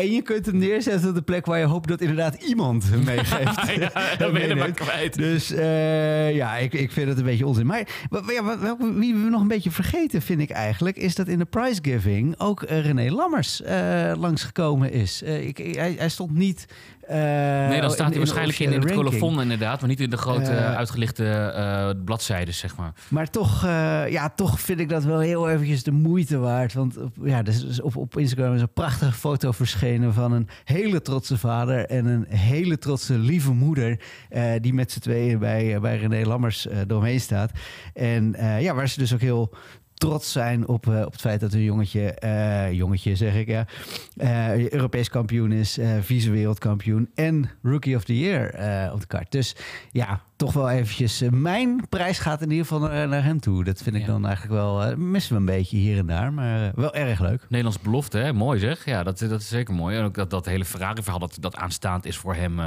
En 0.00 0.12
je 0.12 0.22
kunt 0.22 0.46
hem 0.46 0.56
neerzetten 0.58 1.08
op 1.08 1.14
de 1.14 1.22
plek 1.22 1.46
waar 1.46 1.58
je 1.58 1.64
hoopt 1.64 1.88
dat 1.88 2.00
inderdaad 2.00 2.42
iemand 2.42 2.90
hem 2.90 3.04
meegeeft. 3.04 3.70
ja, 3.94 4.16
dan 4.18 4.32
ben 4.32 4.48
je 4.48 4.54
maar 4.54 4.70
kwijt. 4.72 5.16
Dus 5.16 5.50
eh, 5.52 6.34
ja, 6.34 6.56
ik, 6.56 6.72
ik 6.72 6.92
vind 6.92 7.08
het 7.08 7.18
een 7.18 7.24
beetje 7.24 7.46
onzin. 7.46 7.66
Maar 7.66 7.88
ja, 8.26 8.42
wa- 8.44 8.58
welke- 8.58 8.92
wie 8.94 9.14
we 9.14 9.28
nog 9.30 9.40
een 9.40 9.48
beetje 9.48 9.70
vergeten, 9.70 10.22
vind 10.22 10.40
ik 10.40 10.50
eigenlijk, 10.50 10.96
is 10.96 11.14
dat 11.14 11.28
in 11.28 11.38
de 11.38 11.44
prizegiving 11.44 12.34
ook 12.38 12.62
eh, 12.62 12.80
René 12.84 13.10
Lammers 13.10 13.62
eh 13.62 14.12
langsgekomen 14.18 14.92
is. 14.92 15.22
Ik- 15.22 15.58
hij, 15.74 15.94
hij 15.98 16.08
stond 16.08 16.30
niet. 16.34 16.66
Eh, 17.10 17.68
nee, 17.68 17.80
dan 17.80 17.90
staat 17.90 18.06
in- 18.06 18.10
hij 18.10 18.18
waarschijnlijk 18.18 18.58
in, 18.58 18.68
de 18.70 18.74
in 18.74 18.80
het 18.82 18.92
colofon 18.92 19.40
inderdaad, 19.42 19.80
maar 19.80 19.88
niet 19.88 20.00
in 20.00 20.10
de 20.10 20.16
grote 20.16 20.50
Eh, 20.50 20.74
uitgelichte 20.76 21.24
eh 21.28 21.90
bladzijden, 22.04 22.54
zeg 22.54 22.76
maar. 22.76 22.92
Maar 23.08 23.30
toch, 23.30 23.62
ja, 24.08 24.28
toch 24.36 24.60
vind 24.60 24.80
ik 24.80 24.88
dat 24.88 25.04
wel 25.04 25.18
heel 25.18 25.48
eventjes 25.50 25.82
de 25.82 25.90
moeite 25.90 26.38
waard. 26.38 26.72
Want 26.72 26.96
op, 26.98 27.12
ja, 27.22 27.42
dus 27.42 27.80
op, 27.80 27.96
op 27.96 28.18
Instagram 28.18 28.54
is 28.54 28.60
een 28.60 28.72
prachtige 28.72 29.12
foto 29.12 29.52
verschenen 29.52 30.14
van 30.14 30.32
een 30.32 30.48
hele 30.64 31.02
trotse 31.02 31.38
vader 31.38 31.86
en 31.86 32.06
een 32.06 32.26
hele 32.28 32.78
trotse 32.78 33.18
lieve 33.18 33.52
moeder. 33.52 34.00
die 34.60 34.74
met 34.74 34.92
z'n 34.92 35.00
tweeën 35.00 35.38
bij, 35.38 35.80
bij 35.80 35.96
René 35.98 36.26
Lammers 36.26 36.66
eromheen 36.88 37.20
staat. 37.20 37.50
En 37.94 38.34
ja, 38.60 38.74
waar 38.74 38.88
ze 38.88 38.98
dus 38.98 39.14
ook 39.14 39.20
heel 39.20 39.54
trots 40.00 40.32
zijn 40.32 40.68
op, 40.68 40.88
eh, 40.88 41.00
op 41.04 41.12
het 41.12 41.20
feit 41.20 41.40
dat 41.40 41.52
hun 41.52 41.62
jongetje, 41.62 42.10
eh, 42.10 42.72
jongetje 42.72 43.16
zeg 43.16 43.34
ik 43.34 43.48
ja, 43.48 43.66
eh, 44.16 44.70
Europees 44.72 45.08
kampioen 45.08 45.52
is, 45.52 45.78
eh 45.78 45.88
vice-wereldkampioen 46.00 47.10
en 47.14 47.50
Rookie 47.62 47.96
of 47.96 48.04
the 48.04 48.18
Year 48.18 48.46
op 48.92 49.00
de 49.00 49.06
kaart. 49.06 49.32
Dus 49.32 49.56
ja, 49.92 50.20
toch 50.36 50.52
wel 50.52 50.70
eventjes, 50.70 51.22
mijn 51.30 51.86
prijs 51.88 52.18
gaat 52.18 52.42
in 52.42 52.50
ieder 52.50 52.66
geval 52.66 52.88
naar, 52.88 53.08
naar 53.08 53.24
hem 53.24 53.40
toe. 53.40 53.64
Dat 53.64 53.82
vind 53.82 53.96
ik 53.96 54.00
Ja. 54.00 54.06
dan 54.06 54.26
eigenlijk 54.26 54.54
wel, 54.54 54.96
missen 54.96 55.32
we 55.32 55.38
een 55.38 55.44
beetje 55.46 55.76
hier 55.76 55.98
en 55.98 56.06
daar, 56.06 56.32
maar 56.32 56.72
wel 56.74 56.94
erg 56.94 57.20
leuk. 57.20 57.46
Nederlands 57.48 57.80
belofte, 57.80 58.18
hè? 58.18 58.32
mooi 58.32 58.58
zeg. 58.58 58.84
Ja, 58.84 59.02
dat, 59.02 59.18
dat 59.18 59.40
is 59.40 59.48
zeker 59.48 59.74
mooi. 59.74 59.96
En 59.96 60.04
ook 60.04 60.14
dat, 60.14 60.30
dat 60.30 60.46
hele 60.46 60.64
Ferrari-verhaal, 60.64 61.18
dat, 61.20 61.36
dat 61.40 61.56
aanstaand 61.56 62.04
is 62.06 62.16
voor 62.16 62.34
hem 62.34 62.58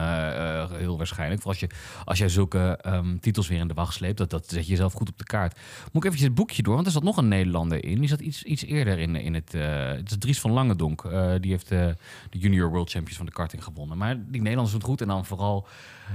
heel 0.78 0.98
waarschijnlijk. 0.98 1.42
Voor 1.42 1.52
als, 1.52 1.60
je, 1.60 1.68
als 2.06 2.18
jij 2.18 2.30
zulke 2.30 2.78
ehm, 2.82 3.18
titels 3.20 3.48
weer 3.48 3.60
in 3.60 3.68
de 3.68 3.74
wacht 3.74 3.94
sleept, 3.94 4.18
dat, 4.18 4.30
dat 4.30 4.46
zet 4.48 4.64
je 4.66 4.70
jezelf 4.72 4.94
goed 4.94 5.10
op 5.10 5.18
de 5.18 5.24
kaart. 5.24 5.60
Moet 5.84 6.04
ik 6.04 6.04
eventjes 6.04 6.28
het 6.28 6.36
boekje 6.36 6.64
door, 6.64 6.74
want 6.76 6.86
er 6.86 6.92
zat 6.94 7.04
nog 7.04 7.18
een 7.18 7.23
Nederlander 7.28 7.86
in. 7.86 8.00
Die 8.00 8.08
zat 8.08 8.20
iets, 8.20 8.44
iets 8.44 8.64
eerder 8.66 9.00
in, 9.00 9.16
in 9.16 9.34
het... 9.34 9.54
eh, 9.54 9.88
het 9.88 10.12
is 10.12 10.18
Dries 10.18 10.40
van 10.40 10.52
Langendonk. 10.52 11.04
Eh, 11.04 11.34
die 11.40 11.52
heeft 11.52 11.72
eh, 11.72 11.88
de 12.30 12.38
Junior 12.38 12.70
World 12.70 12.89
Champions 12.89 13.18
van 13.18 13.25
de 13.25 13.32
karting 13.32 13.63
gewonnen. 13.63 13.98
Maar 13.98 14.15
die 14.15 14.42
Nederlanders 14.42 14.72
doen 14.72 14.80
het 14.80 14.89
goed. 14.89 15.01
En 15.01 15.08
dan 15.08 15.25
vooral 15.25 15.68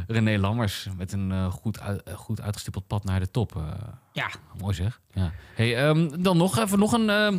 René 0.06 0.38
Lammers 0.38 0.88
met 0.96 1.12
een 1.12 1.32
eh, 1.32 1.50
goed, 1.52 1.78
eh, 1.78 1.94
goed 2.14 2.40
uitgestippeld 2.40 2.86
pad 2.86 3.04
naar 3.04 3.20
de 3.20 3.30
top. 3.30 3.56
Eh, 3.56 3.62
Ja, 4.12 4.30
Mooi 4.60 4.74
zeg. 4.74 5.00
Ja. 5.12 5.32
Hey, 5.54 5.76
ehm, 5.88 6.22
dan 6.22 6.36
nog 6.36 6.58
even 6.58 6.78
nog 6.78 6.92
een, 6.92 7.10
ehm, 7.10 7.38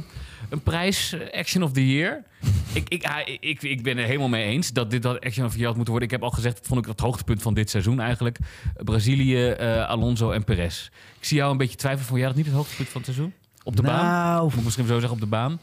een 0.50 0.62
prijs, 0.64 1.16
Action 1.32 1.64
of 1.64 1.72
the 1.72 1.88
Year. 1.96 2.24
ik, 2.74 2.90
ik, 2.90 3.04
ah, 3.04 3.28
ik, 3.40 3.62
ik 3.62 3.84
ben 3.84 3.98
er 3.98 4.06
helemaal 4.06 4.30
mee 4.30 4.44
eens 4.46 4.72
dat 4.74 4.92
dit 4.92 5.02
dat 5.02 5.20
Action 5.26 5.46
of 5.46 5.52
the 5.52 5.58
Year 5.58 5.68
had 5.68 5.76
moeten 5.76 5.94
worden. 5.94 6.12
Ik 6.14 6.20
heb 6.20 6.30
al 6.30 6.36
gezegd, 6.36 6.58
dat 6.58 6.68
vond 6.68 6.80
ik 6.80 6.86
het 6.86 7.00
hoogtepunt 7.00 7.42
van 7.42 7.54
dit 7.54 7.70
seizoen 7.70 8.00
eigenlijk. 8.00 8.38
Brazilië, 8.84 9.54
Alonso 9.88 10.32
en 10.32 10.44
Perez. 10.44 10.90
Ik 11.20 11.26
zie 11.26 11.38
jou 11.38 11.52
een 11.52 11.58
beetje 11.58 11.76
twijfelen. 11.78 12.06
Vond 12.08 12.20
jij 12.20 12.28
dat 12.28 12.38
niet 12.38 12.46
het 12.46 12.56
hoogtepunt 12.56 12.90
van 12.90 13.02
het 13.02 13.10
seizoen? 13.14 13.34
Op 13.64 13.76
de 13.76 13.82
baan? 13.82 14.06
nou, 14.06 14.44
Moet 14.44 14.54
ik 14.54 14.64
misschien 14.64 14.88
zo 14.88 14.94
zeggen, 14.94 15.12
op 15.12 15.20
de 15.20 15.26
baan? 15.26 15.60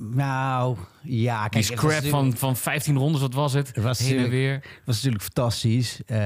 Nou, 0.00 0.76
ja, 1.02 1.38
kijk, 1.48 1.52
Die 1.52 1.76
het 1.76 1.80
scrap 1.80 2.04
van, 2.04 2.36
van 2.36 2.56
15 2.56 2.96
rondes, 2.96 3.20
wat 3.20 3.34
was 3.34 3.52
het? 3.52 3.66
Het 3.74 3.84
was 3.84 3.98
Heen 3.98 4.18
en 4.18 4.30
weer. 4.30 4.52
Het 4.52 4.62
was 4.84 4.94
natuurlijk 4.94 5.22
fantastisch. 5.22 6.00
eh, 6.06 6.16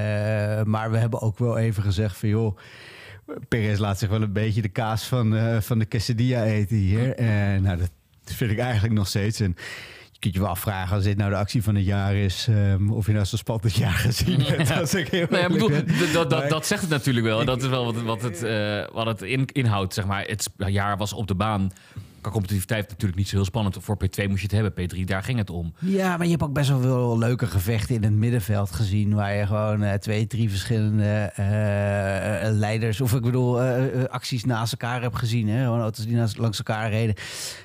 maar 0.62 0.90
we 0.90 0.96
hebben 0.96 1.20
ook 1.20 1.38
wel 1.38 1.58
even 1.58 1.82
gezegd 1.82 2.16
van 2.16 2.28
joh. 2.28 2.58
Perez 3.48 3.78
laat 3.78 3.98
zich 3.98 4.08
wel 4.08 4.22
een 4.22 4.32
beetje 4.32 4.62
de 4.62 4.68
kaas 4.68 5.04
van, 5.04 5.36
eh, 5.36 5.60
van 5.60 5.78
de 5.78 5.84
quesadilla 5.84 6.44
eten 6.44 6.76
hier. 6.76 7.14
En 7.14 7.62
nou, 7.62 7.76
dat 7.78 7.90
vind 8.24 8.50
ik 8.50 8.58
eigenlijk 8.58 8.94
nog 8.94 9.06
steeds. 9.08 9.40
En 9.40 9.56
je 10.12 10.18
kunt 10.18 10.34
je 10.34 10.40
wel 10.40 10.48
afvragen 10.48 10.94
als 10.94 11.04
dit 11.04 11.16
nou 11.16 11.30
de 11.30 11.36
actie 11.36 11.62
van 11.62 11.74
het 11.74 11.84
jaar 11.84 12.14
is. 12.14 12.46
ehm, 12.50 12.90
of 12.90 13.06
je 13.06 13.12
nou 13.12 13.24
zo'n 13.26 13.38
spannend 13.38 13.74
jaar 13.74 13.92
gezien 13.92 14.40
hebt. 14.40 14.70
Als 14.70 14.94
ik 14.94 15.08
heel 15.08 15.26
bedoel, 15.26 15.70
dat, 16.12 16.30
dat, 16.30 16.48
dat 16.48 16.66
zegt 16.66 16.80
het 16.80 16.90
natuurlijk 16.90 17.26
wel. 17.26 17.44
Dat 17.44 17.62
is 17.62 17.68
wel 17.68 17.84
wat, 17.84 18.02
wat 18.02 18.22
het, 18.22 18.42
eh, 18.42 18.84
wat 18.92 19.06
het 19.06 19.22
in, 19.22 19.46
inhoudt. 19.52 19.94
Zeg 19.94 20.06
maar. 20.06 20.22
Het 20.22 20.48
jaar 20.56 20.96
was 20.96 21.12
op 21.12 21.26
de 21.26 21.34
baan. 21.34 21.70
Qua 22.24 22.32
competitiviteit 22.32 22.88
natuurlijk 22.88 23.18
niet 23.18 23.28
zo 23.28 23.36
heel 23.36 23.44
spannend. 23.44 23.76
Voor 23.80 23.96
P2 23.96 24.28
moest 24.28 24.40
je 24.40 24.56
het 24.56 24.62
hebben. 24.64 24.72
P3, 24.72 25.04
daar 25.04 25.22
ging 25.22 25.38
het 25.38 25.50
om. 25.50 25.74
Ja, 25.78 26.16
maar 26.16 26.24
je 26.24 26.30
hebt 26.30 26.42
ook 26.42 26.52
best 26.52 26.68
wel 26.68 26.80
veel 26.80 27.18
leuke 27.18 27.46
gevechten 27.46 27.94
in 27.94 28.02
het 28.02 28.12
middenveld 28.12 28.70
gezien. 28.70 29.14
Waar 29.14 29.34
je 29.34 29.46
gewoon 29.46 29.82
eh, 29.82 29.98
twee, 29.98 30.26
drie 30.26 30.50
verschillende 30.50 31.32
eh, 31.34 32.46
eh, 32.46 32.54
leiders, 32.54 33.00
of 33.00 33.14
ik 33.14 33.22
bedoel, 33.22 33.60
acties 34.08 34.44
naast 34.44 34.72
elkaar 34.72 35.02
hebt 35.02 35.16
gezien. 35.16 35.48
Hè? 35.48 35.64
Gewoon 35.64 35.80
auto's 35.80 36.06
die 36.06 36.16
naast, 36.16 36.38
langs 36.38 36.58
elkaar 36.58 36.90
reden. 36.90 37.14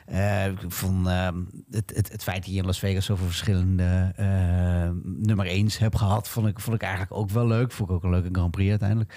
Eh, 0.06 0.46
ik 0.46 0.58
vond 0.68 1.08
eh, 1.08 1.28
het, 1.72 1.92
het, 1.96 2.12
het 2.12 2.24
feit 2.24 2.44
dat 2.46 2.54
je 2.54 2.60
in 2.60 2.66
Las 2.66 2.80
Vegas 2.80 3.06
zoveel 3.06 3.25
verschillende 3.25 4.13
nummer 5.04 5.63
1's 5.66 5.78
hebt 5.78 5.98
gehad, 5.98 6.30
vond 6.30 6.48
ik, 6.48 6.60
vond 6.60 6.75
ik 6.75 6.82
eigenlijk 6.82 7.13
ook 7.13 7.30
wel 7.30 7.48
leuk. 7.48 7.72
Vond 7.72 7.89
ik 7.89 7.96
ook 7.96 8.04
een 8.04 8.10
leuke 8.10 8.30
Grand 8.32 8.51
Prix 8.51 8.70
uiteindelijk. 8.70 9.12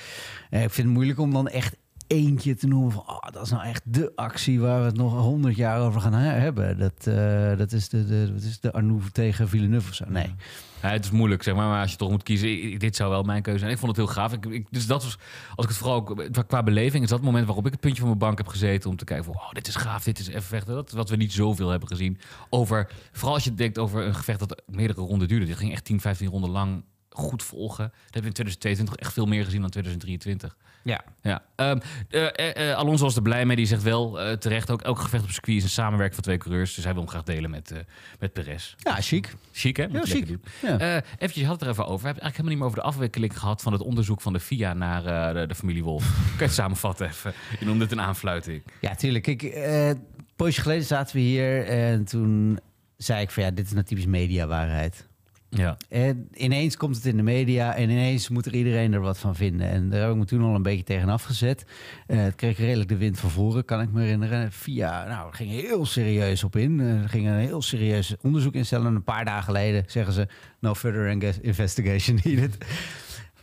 Ik 0.50 0.58
vind 0.58 0.76
het 0.76 0.86
moeilijk 0.86 1.18
om 1.18 1.32
dan 1.32 1.48
echt 1.48 1.76
eentje 2.06 2.54
te 2.54 2.66
noemen 2.66 2.92
van, 2.92 3.02
oh, 3.06 3.20
dat 3.30 3.42
is 3.44 3.50
nou 3.50 3.64
echt 3.64 3.82
de 3.84 4.12
actie 4.14 4.60
waar 4.60 4.80
we 4.80 4.86
het 4.86 4.96
nog 4.96 5.12
honderd 5.12 5.56
jaar 5.56 5.80
over 5.80 6.00
gaan 6.00 6.12
he- 6.12 6.40
hebben. 6.40 6.78
Dat, 6.78 7.06
eh, 7.06 7.56
dat 7.58 7.72
is 7.72 7.88
de, 7.88 8.04
de, 8.06 8.32
wat 8.32 8.42
is 8.42 8.60
de 8.60 8.72
Arnoux 8.72 9.04
tegen 9.12 9.48
Villeneuve 9.48 9.88
of 9.88 9.94
zo. 9.94 10.04
Nee. 10.08 10.34
Het 10.80 11.04
is 11.04 11.10
moeilijk, 11.10 11.42
zeg 11.42 11.54
maar, 11.54 11.68
maar 11.68 11.80
als 11.80 11.90
je 11.90 11.96
toch 11.96 12.10
moet 12.10 12.22
kiezen, 12.22 12.78
dit 12.78 12.96
zou 12.96 13.10
wel 13.10 13.22
mijn 13.22 13.42
keuze 13.42 13.58
zijn. 13.58 13.70
Ik 13.70 13.78
vond 13.78 13.96
het 13.96 14.06
heel 14.06 14.14
gaaf. 14.14 14.32
Ik, 14.32 14.66
dus 14.70 14.86
dat 14.86 15.02
was, 15.02 15.18
als 15.54 15.64
ik 15.64 15.70
het 15.70 15.78
vooral 15.78 15.96
ook, 15.96 16.46
qua 16.46 16.62
beleving, 16.62 17.04
is 17.04 17.10
dat 17.10 17.22
moment 17.22 17.46
waarop 17.46 17.66
ik 17.66 17.72
het 17.72 17.80
puntje 17.80 17.98
van 17.98 18.06
mijn 18.06 18.18
bank 18.18 18.38
heb 18.38 18.48
gezeten 18.48 18.90
om 18.90 18.96
te 18.96 19.04
kijken 19.04 19.24
van, 19.24 19.34
oh, 19.34 19.50
dit 19.52 19.68
is 19.68 19.76
gaaf, 19.76 20.04
dit 20.04 20.18
is 20.18 20.28
even 20.28 20.42
vechten. 20.42 20.74
Dat 20.74 20.90
wat 20.90 21.08
we 21.10 21.16
niet 21.16 21.32
zoveel 21.32 21.68
hebben 21.68 21.88
gezien. 21.88 22.18
Over, 22.50 22.90
vooral 23.12 23.34
als 23.34 23.44
je 23.44 23.54
denkt 23.54 23.78
over 23.78 24.06
een 24.06 24.14
gevecht 24.14 24.38
dat 24.38 24.62
meerdere 24.66 25.00
ronden 25.00 25.28
duurde. 25.28 25.46
Dit 25.46 25.56
ging 25.56 25.72
echt 25.72 25.84
10, 25.84 26.00
15 26.00 26.28
ronden 26.28 26.50
lang 26.50 26.84
goed 27.14 27.42
volgen. 27.42 27.84
Dat 27.84 27.94
hebben 28.02 28.22
we 28.22 28.26
in 28.26 28.32
2022 28.32 28.94
echt 28.96 29.12
veel 29.12 29.26
meer 29.26 29.44
gezien 29.44 29.60
dan 29.60 29.70
2023. 29.70 30.56
Ja. 30.84 31.04
Ja, 31.22 31.42
Ehm, 31.56 31.78
eh, 32.10 32.70
eh, 32.70 32.76
Alonso 32.76 33.04
was 33.04 33.16
er 33.16 33.22
blij 33.22 33.44
mee. 33.46 33.56
Die 33.56 33.66
zegt 33.66 33.82
wel 33.82 34.20
eh, 34.20 34.32
terecht 34.36 34.70
ook 34.70 34.82
elk 34.82 34.98
gevecht 34.98 35.22
op 35.22 35.30
circuit 35.30 35.56
is 35.56 35.62
een 35.62 35.68
samenwerking 35.68 36.14
van 36.14 36.24
twee 36.24 36.38
coureurs. 36.38 36.74
Dus 36.74 36.84
hij 36.84 36.92
wil 36.92 37.02
hem 37.02 37.10
graag 37.10 37.22
delen 37.22 37.50
met, 37.50 37.72
met 38.18 38.32
Perez. 38.32 38.74
Ja, 38.78 38.94
chic. 39.00 39.34
Chic, 39.52 39.76
hè? 39.76 39.88
Moet 39.88 40.08
Ja, 40.08 40.14
chic. 40.14 40.38
Ja. 40.62 41.02
Eventjes, 41.02 41.34
je 41.34 41.46
had 41.46 41.54
het 41.54 41.62
er 41.62 41.68
even 41.68 41.86
over. 41.86 42.00
We 42.00 42.06
hebben 42.06 42.22
eigenlijk 42.22 42.36
helemaal 42.36 42.48
niet 42.50 42.58
meer 42.58 42.66
over 42.66 42.78
de 42.78 42.86
afwikkeling 42.86 43.38
gehad 43.38 43.62
van 43.62 43.72
het 43.72 43.82
onderzoek 43.82 44.20
van 44.20 44.32
de 44.32 44.40
FIA 44.40 44.72
naar 44.74 45.34
de, 45.34 45.46
de 45.46 45.54
familie 45.54 45.84
Wolf. 45.84 46.04
kan 46.26 46.36
je 46.38 46.44
het 46.44 46.52
samenvatten 46.52 47.06
even? 47.06 47.32
Je 47.58 47.64
noemde 47.64 47.82
het 47.82 47.92
een 47.92 48.00
aanfluiting. 48.00 48.62
Ja, 48.80 48.94
tuurlijk. 48.94 49.26
Eh, 49.26 49.88
een 49.88 50.06
poosje 50.36 50.60
geleden 50.60 50.84
zaten 50.84 51.16
we 51.16 51.22
hier 51.22 51.66
en 51.66 52.04
toen 52.04 52.58
zei 52.96 53.22
ik 53.22 53.30
van 53.30 53.42
ja, 53.42 53.50
dit 53.50 53.66
is 53.66 53.72
nou 53.72 53.84
typisch 53.84 54.06
mediawaarheid. 54.06 55.08
Ja. 55.56 55.76
En 55.88 56.28
ineens 56.34 56.76
komt 56.76 56.96
het 56.96 57.04
in 57.04 57.16
de 57.16 57.22
media 57.22 57.74
en 57.74 57.90
ineens 57.90 58.28
moet 58.28 58.46
er 58.46 58.54
iedereen 58.54 58.92
er 58.92 59.00
wat 59.00 59.18
van 59.18 59.34
vinden. 59.34 59.68
En 59.68 59.88
daar 59.90 60.00
heb 60.00 60.10
ik 60.10 60.16
me 60.16 60.24
toen 60.24 60.42
al 60.42 60.54
een 60.54 60.62
beetje 60.62 60.84
tegen 60.84 61.08
afgezet. 61.08 61.64
Eh 62.06 62.18
het 62.22 62.34
kreeg 62.34 62.58
redelijk 62.58 62.88
de 62.88 62.96
wind 62.96 63.18
van 63.18 63.30
voren, 63.30 63.64
kan 63.64 63.80
ik 63.80 63.90
me 63.92 64.00
herinneren. 64.02 64.52
Via, 64.52 65.04
nou, 65.08 65.28
er 65.28 65.34
ging 65.34 65.50
heel 65.50 65.86
serieus 65.86 66.44
op 66.44 66.56
in. 66.56 66.80
Eh, 66.80 67.02
Er 67.02 67.08
ging 67.08 67.26
een 67.26 67.34
heel 67.34 67.62
serieus 67.62 68.14
onderzoek 68.20 68.54
instellen. 68.54 68.86
En 68.86 68.94
een 68.94 69.04
paar 69.04 69.24
dagen 69.24 69.44
geleden 69.44 69.84
zeggen 69.86 70.12
ze, 70.14 70.26
no 70.60 70.74
further 70.74 71.40
investigation 71.42 72.18
needed. 72.24 72.56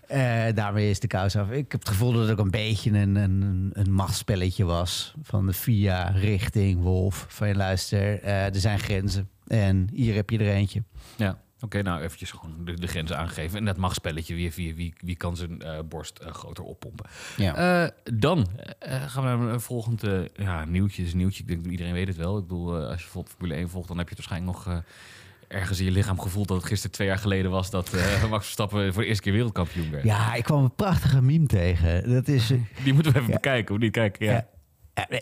Eh, 0.08 0.44
daarmee 0.56 0.89
is 0.89 1.00
de 1.00 1.08
kous 1.08 1.36
af. 1.36 1.50
Ik 1.50 1.72
heb 1.72 1.80
het 1.80 1.89
gevoel 1.89 2.12
dat 2.12 2.22
het 2.22 2.32
ook 2.32 2.46
een 2.46 2.51
beetje 2.51 2.92
een, 2.92 3.16
een, 3.16 3.70
een 3.74 3.94
machtsspelletje 3.94 4.63
was. 4.66 5.13
Van 5.22 5.46
de 5.46 5.54
VIA 5.54 6.10
richting 6.10 6.82
Wolf. 6.82 7.25
Van 7.30 7.48
je 7.48 7.56
luister, 7.56 8.24
er 8.24 8.56
zijn 8.60 8.80
grenzen. 8.80 9.30
En 9.48 9.88
hier 9.94 10.16
heb 10.16 10.30
je 10.30 10.38
er 10.38 10.50
eentje. 10.54 10.84
Ja. 11.18 11.38
Oké, 11.62 11.82
nou 11.82 12.01
eventjes 12.01 12.32
gewoon 12.32 12.66
de, 12.66 12.74
de 12.74 12.88
grenzen 12.88 13.18
aangeven. 13.18 13.58
En 13.58 13.66
dat 13.66 13.78
mag 13.78 13.94
spelletje. 13.94 14.36
Wie, 14.36 14.51
wie, 14.54 14.75
wie, 14.75 14.94
wie 15.00 15.16
kan 15.16 15.36
zijn 15.38 15.62
eh, 15.62 15.80
borst 15.89 16.18
eh, 16.20 16.32
groter 16.34 16.63
oppompen? 16.63 17.06
Ja. 17.38 17.84
Eh, 17.84 17.89
dan 18.13 18.48
gaan 18.80 19.24
we 19.24 19.30
naar 19.46 19.54
een 19.54 19.62
volgend 19.62 20.04
eh, 20.04 20.20
ja, 20.36 20.66
nieuwtje. 20.66 21.04
Is 21.04 21.13
nieuwtje. 21.13 21.42
Ik 21.42 21.48
denk 21.48 21.63
dat 21.63 21.72
iedereen 21.72 21.94
weet 21.94 22.08
het 22.08 22.18
wel. 22.18 22.38
Ik 22.38 22.48
bedoel, 22.48 22.75
als 22.75 22.96
je 22.98 23.04
bijvoorbeeld 23.04 23.36
Formule 23.38 23.60
1 23.60 23.70
volgt, 23.70 23.88
dan 23.88 23.98
heb 23.98 24.10
je 24.10 24.16
het 24.16 24.25
waarschijnlijk 24.28 24.58
nog 24.66 24.84
ergens 25.48 25.80
in 25.80 25.86
je 25.86 25.92
lichaam 25.92 26.20
gevoeld 26.20 26.48
dat 26.48 26.58
het 26.58 26.66
gisteren 26.66 26.92
twee 26.96 27.08
jaar 27.08 27.18
geleden 27.18 27.51
was 27.51 27.70
dat 27.70 27.94
eh, 27.94 28.24
Max 28.30 28.44
Verstappen 28.44 28.94
voor 28.94 29.01
de 29.01 29.08
eerste 29.08 29.24
keer 29.24 29.34
wereldkampioen 29.34 29.92
werd. 29.92 30.04
Ja, 30.04 30.34
ik 30.34 30.44
kwam 30.44 30.63
een 30.63 30.75
prachtige 30.75 31.22
meme 31.22 31.46
tegen. 31.46 32.10
Dat 32.10 32.28
is. 32.28 32.48
Die 32.84 32.94
moeten 32.94 33.12
we 33.12 33.18
even 33.20 33.30
Ja. 33.32 33.36
bekijken. 33.36 33.70
Hoe 33.70 33.80
die 33.80 33.92
kijken. 33.92 34.25
Ja. 34.25 34.32
ja. 34.32 34.48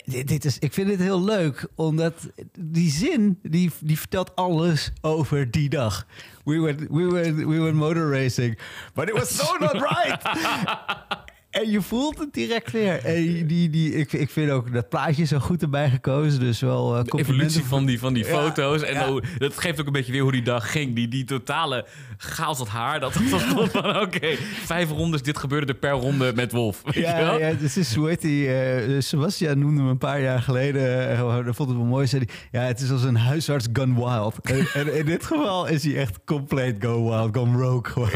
Dit 0.04 0.44
is, 0.44 0.58
ik 0.58 0.72
vind 0.72 0.88
dit 0.88 0.98
heel 0.98 1.24
leuk, 1.24 1.66
omdat 1.74 2.14
die 2.58 2.90
zin 2.90 3.38
die, 3.42 3.70
die 3.80 3.98
vertelt 3.98 4.36
alles 4.36 4.92
over 5.00 5.50
die 5.50 5.68
dag. 5.68 6.06
We 6.44 6.60
went, 6.60 6.80
we, 6.90 7.10
went, 7.10 7.36
we 7.36 7.60
went 7.60 7.74
motor 7.74 8.10
racing, 8.10 8.58
but 8.94 9.08
it 9.08 9.14
was 9.14 9.36
so 9.36 9.56
not 9.56 9.72
right. 9.72 10.22
En 11.62 11.70
je 11.70 11.82
voelt 11.82 12.18
het 12.18 12.32
direct 12.32 12.72
weer. 12.72 13.04
En 13.04 13.46
die, 13.46 13.70
die, 13.70 13.94
ik, 13.94 14.12
ik 14.12 14.30
vind 14.30 14.50
ook 14.50 14.72
dat 14.72 14.88
plaatje 14.88 15.24
zo 15.24 15.38
goed 15.38 15.62
erbij 15.62 15.90
gekozen. 15.90 16.40
Dus 16.40 16.60
wel 16.60 16.96
eh, 16.96 17.04
De 17.04 17.18
evolutie 17.18 17.64
van 17.64 17.86
die, 17.86 17.98
van 17.98 18.12
die 18.12 18.24
Ja, 18.24 18.30
foto's. 18.30 18.82
En 18.82 18.94
ja. 18.94 19.08
hoe- 19.08 19.22
dat 19.38 19.58
geeft 19.58 19.80
ook 19.80 19.86
een 19.86 19.92
beetje 19.92 20.12
weer 20.12 20.22
hoe 20.22 20.32
die 20.32 20.42
dag 20.42 20.70
ging. 20.72 20.94
Die, 20.94 21.08
die 21.08 21.24
totale 21.24 21.86
chaos 22.16 22.58
dat 22.58 22.68
haar. 22.68 23.00
Dat 23.00 23.14
was 23.30 23.42
van, 23.42 23.96
oké, 24.02 24.36
vijf 24.64 24.90
rondes. 24.90 25.22
Dit 25.22 25.38
gebeurde 25.38 25.66
er 25.72 25.78
per 25.78 25.90
ronde 25.90 26.32
met 26.34 26.52
Wolf. 26.52 26.82
Weet 26.84 26.94
je 26.94 27.00
Ja, 27.00 27.18
wel? 27.18 27.38
ja, 27.38 27.52
dus 27.52 27.76
is 27.76 27.94
hoe 27.94 28.08
heet 28.08 28.20
die? 28.20 28.48
eh, 28.54 29.00
Sebastian 29.00 29.58
noemde 29.58 29.82
me 29.82 29.90
een 29.90 29.98
paar 29.98 30.20
jaar 30.20 30.42
geleden. 30.42 31.10
uh, 31.12 31.44
dat 31.44 31.56
vond 31.56 31.68
het 31.68 31.78
wel 31.78 31.86
mooi. 31.86 32.06
Zei 32.06 32.22
ja, 32.52 32.60
het 32.60 32.80
is 32.80 32.90
als 32.90 33.02
een 33.02 33.16
huisarts 33.16 33.66
gone 33.72 33.94
wild. 33.94 34.34
en, 34.42 34.66
en 34.74 34.96
in 34.98 35.04
dit 35.04 35.24
geval 35.24 35.66
is 35.66 35.84
hij 35.84 35.96
echt 35.96 36.18
compleet 36.24 36.76
go 36.80 37.10
wild, 37.10 37.36
gone 37.36 37.58
rogue. 37.58 37.92
gewoon. 37.92 38.10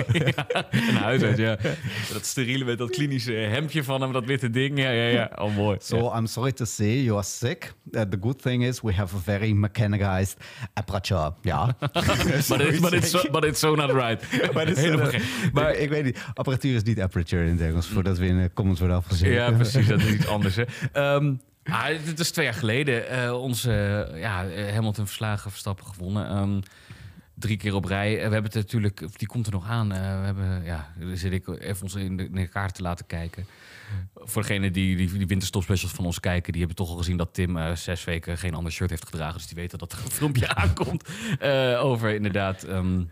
Een 0.70 0.94
huisarts, 0.96 1.38
ja. 1.38 1.56
Dat 2.12 2.26
steriele 2.26 2.64
met 2.64 2.78
dat 2.78 2.90
klinische 2.90 3.32
hemdje 3.35 3.85
van 3.85 4.01
hem, 4.01 4.12
dat 4.12 4.25
witte 4.25 4.51
ding. 4.51 4.79
Ja, 4.79 4.91
ja, 4.91 5.07
ja. 5.07 5.31
Oh, 5.35 5.57
mooi. 5.57 5.77
So 5.81 6.15
I'm 6.17 6.27
sorry 6.27 6.53
to 6.53 6.65
say 6.65 7.03
you 7.03 7.17
are 7.17 7.27
sick. 7.27 7.73
Uh, 7.91 8.01
the 8.01 8.19
good 8.21 8.43
thing 8.43 8.65
is 8.65 8.81
we 8.81 8.93
have 8.93 9.17
a 9.17 9.19
very 9.19 9.53
mechanized 9.53 10.37
apparature. 10.75 11.33
Ja. 11.43 11.67
Maar 12.49 12.61
it's, 12.61 12.81
but, 12.81 12.93
it's 12.93 13.11
so, 13.11 13.31
but 13.31 13.45
it's 13.45 13.59
so 13.61 13.75
not 13.75 13.91
right. 13.91 14.23
maar, 14.55 14.67
dit 14.67 14.77
is, 14.77 14.83
Helemaal 14.83 15.11
eh, 15.11 15.21
maar 15.53 15.75
ik 15.75 15.89
weet 15.89 16.05
niet, 16.05 16.25
apparatuur 16.35 16.75
is 16.75 16.83
niet 16.83 17.01
aperture 17.01 17.45
in 17.45 17.51
het 17.51 17.61
Engels, 17.61 17.87
voordat 17.87 18.19
we 18.19 18.27
in 18.27 18.41
de 18.43 18.51
comments 18.55 18.81
worden 18.81 18.99
afgezet. 18.99 19.33
Ja, 19.33 19.51
precies. 19.51 19.87
Dat 19.87 20.01
is 20.01 20.12
iets 20.12 20.27
anders. 20.37 20.57
Hè. 20.57 20.62
Ehm, 20.93 21.35
ah, 21.65 21.87
dit 22.05 22.19
is 22.21 22.31
twee 22.31 22.45
jaar 22.45 22.55
geleden. 22.55 23.09
eh 23.09 23.41
onze 23.41 23.73
eh, 24.12 24.21
ja, 24.21 24.45
eh, 24.49 24.75
Hamilton 24.75 25.07
verslagen, 25.07 25.51
Verstappen 25.51 25.87
gewonnen. 25.87 26.29
Ehm, 26.29 26.61
drie 27.35 27.57
keer 27.57 27.75
op 27.75 27.85
rij. 27.85 28.15
We 28.15 28.21
hebben 28.21 28.43
het 28.43 28.55
natuurlijk, 28.55 29.19
die 29.19 29.29
komt 29.29 29.47
er 29.47 29.53
nog 29.53 29.67
aan. 29.67 29.93
Eh, 29.93 29.99
we 29.99 30.25
hebben, 30.25 30.65
ja, 30.65 30.93
zit 31.15 31.33
ik 31.33 31.49
even 31.49 31.83
ons 31.83 31.95
in 31.95 32.17
de, 32.17 32.47
kaart 32.47 32.75
te 32.75 32.83
laten 32.83 33.07
kijken. 33.07 33.47
Voor 34.15 34.43
degene 34.43 34.71
die, 34.71 34.97
die 34.97 35.12
die 35.12 35.27
winterstopspecials 35.27 35.93
van 35.93 36.05
ons 36.05 36.21
kijken, 36.21 36.53
die 36.53 36.61
hebben 36.61 36.79
toch 36.79 36.91
al 36.91 36.97
gezien 36.97 37.17
dat 37.17 37.35
Tim 37.35 37.57
eh, 37.57 37.75
zes 37.75 38.05
weken 38.05 38.39
geen 38.39 38.55
ander 38.55 38.73
shirt 38.73 38.91
heeft 38.91 39.05
gedragen. 39.05 39.37
Dus 39.37 39.47
die 39.47 39.57
weten 39.57 39.79
dat 39.79 39.93
er 39.93 39.99
een 40.05 40.11
filmpje 40.11 40.55
aankomt 40.62 41.09
eh, 41.39 41.85
over 41.85 42.15
inderdaad. 42.15 42.62
ehm, 42.62 43.03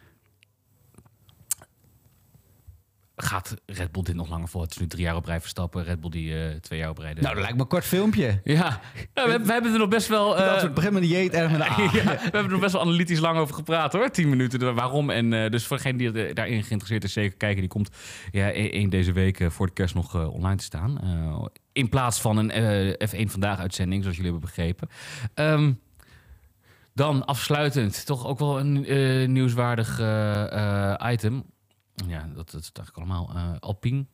gaat 3.23 3.55
Red 3.67 3.93
Bull 3.93 4.03
dit 4.03 4.15
nog 4.15 4.29
langer 4.29 4.49
vol? 4.49 4.61
Het 4.61 4.71
is 4.71 4.79
nu 4.79 4.87
drie 4.87 5.03
jaar 5.03 5.17
op 5.17 5.25
rij 5.27 5.41
Verstappen. 5.41 5.85
Red 5.85 6.01
Bull 6.01 6.11
die 6.11 6.45
eh, 6.45 6.55
twee 6.61 6.79
jaar 6.79 6.91
op 6.91 6.99
rij. 6.99 7.15
de- 7.15 7.21
Nou, 7.21 7.33
dat 7.35 7.43
lijkt 7.43 7.57
me 7.57 7.63
een 7.63 7.69
kort 7.69 7.85
filmpje. 7.85 8.41
ja, 8.45 8.81
we, 9.15 9.41
we 9.45 9.53
hebben 9.53 9.73
er 9.73 9.79
nog 9.79 9.89
best 9.89 10.09
wel. 10.09 10.39
Uh, 10.39 10.47
eh, 10.57 10.63
het 10.63 10.75
begint 10.75 10.93
met 10.93 11.03
een 11.03 11.09
jeet, 11.09 11.33
erg 11.33 11.51
met 11.53 11.61
A. 11.61 11.65
ja, 11.81 11.89
we 11.91 12.01
hebben 12.23 12.45
er 12.45 12.51
nog 12.51 12.61
best 12.61 12.73
wel 12.73 12.83
analytisch 12.83 13.19
lang 13.21 13.39
over 13.39 13.55
gepraat 13.55 13.93
hoor. 13.93 14.11
10 14.11 14.29
minuten. 14.29 14.59
de- 14.59 14.73
Waarom? 14.73 15.11
En 15.11 15.33
eh, 15.33 15.51
dus 15.51 15.67
voor 15.67 15.77
degene 15.77 15.99
die 15.99 16.33
daarin 16.35 16.63
geïnteresseerd 16.63 17.05
is, 17.05 17.13
zeker 17.13 17.37
kijken. 17.37 17.61
Die 17.61 17.69
komt 17.71 17.91
ja, 18.31 18.49
e- 18.49 18.71
één 18.71 18.91
deze 18.91 19.13
week 19.13 19.41
eh, 19.41 19.51
voor 19.51 19.67
de 19.67 19.73
kerst 19.73 19.95
nog 19.95 20.15
eh, 20.15 20.33
online 20.33 20.57
te 20.57 20.65
staan. 20.65 21.01
Eh, 21.01 21.45
in 21.73 21.89
plaats 21.89 22.21
van 22.21 22.37
een 22.37 22.51
eh, 22.51 23.09
F1 23.09 23.31
vandaag 23.31 23.59
uitzending, 23.59 24.03
zoals 24.03 24.17
jullie 24.17 24.31
hebben 24.33 24.49
begrepen. 24.51 24.89
Ehm, 25.35 25.73
dan 26.95 27.25
afsluitend, 27.25 28.07
toch 28.07 28.27
ook 28.27 28.39
wel 28.39 28.59
een 28.61 28.85
eh, 28.87 29.29
nieuwswaardig 29.29 30.01
eh, 30.01 30.93
eh, 30.93 31.13
item. 31.13 31.45
Ja, 32.07 32.29
dat, 32.35 32.51
dat 32.51 32.61
is 32.61 32.71
eigenlijk 32.73 32.97
allemaal. 32.97 33.31
eh 33.37 33.59
Alpine, 33.61 34.05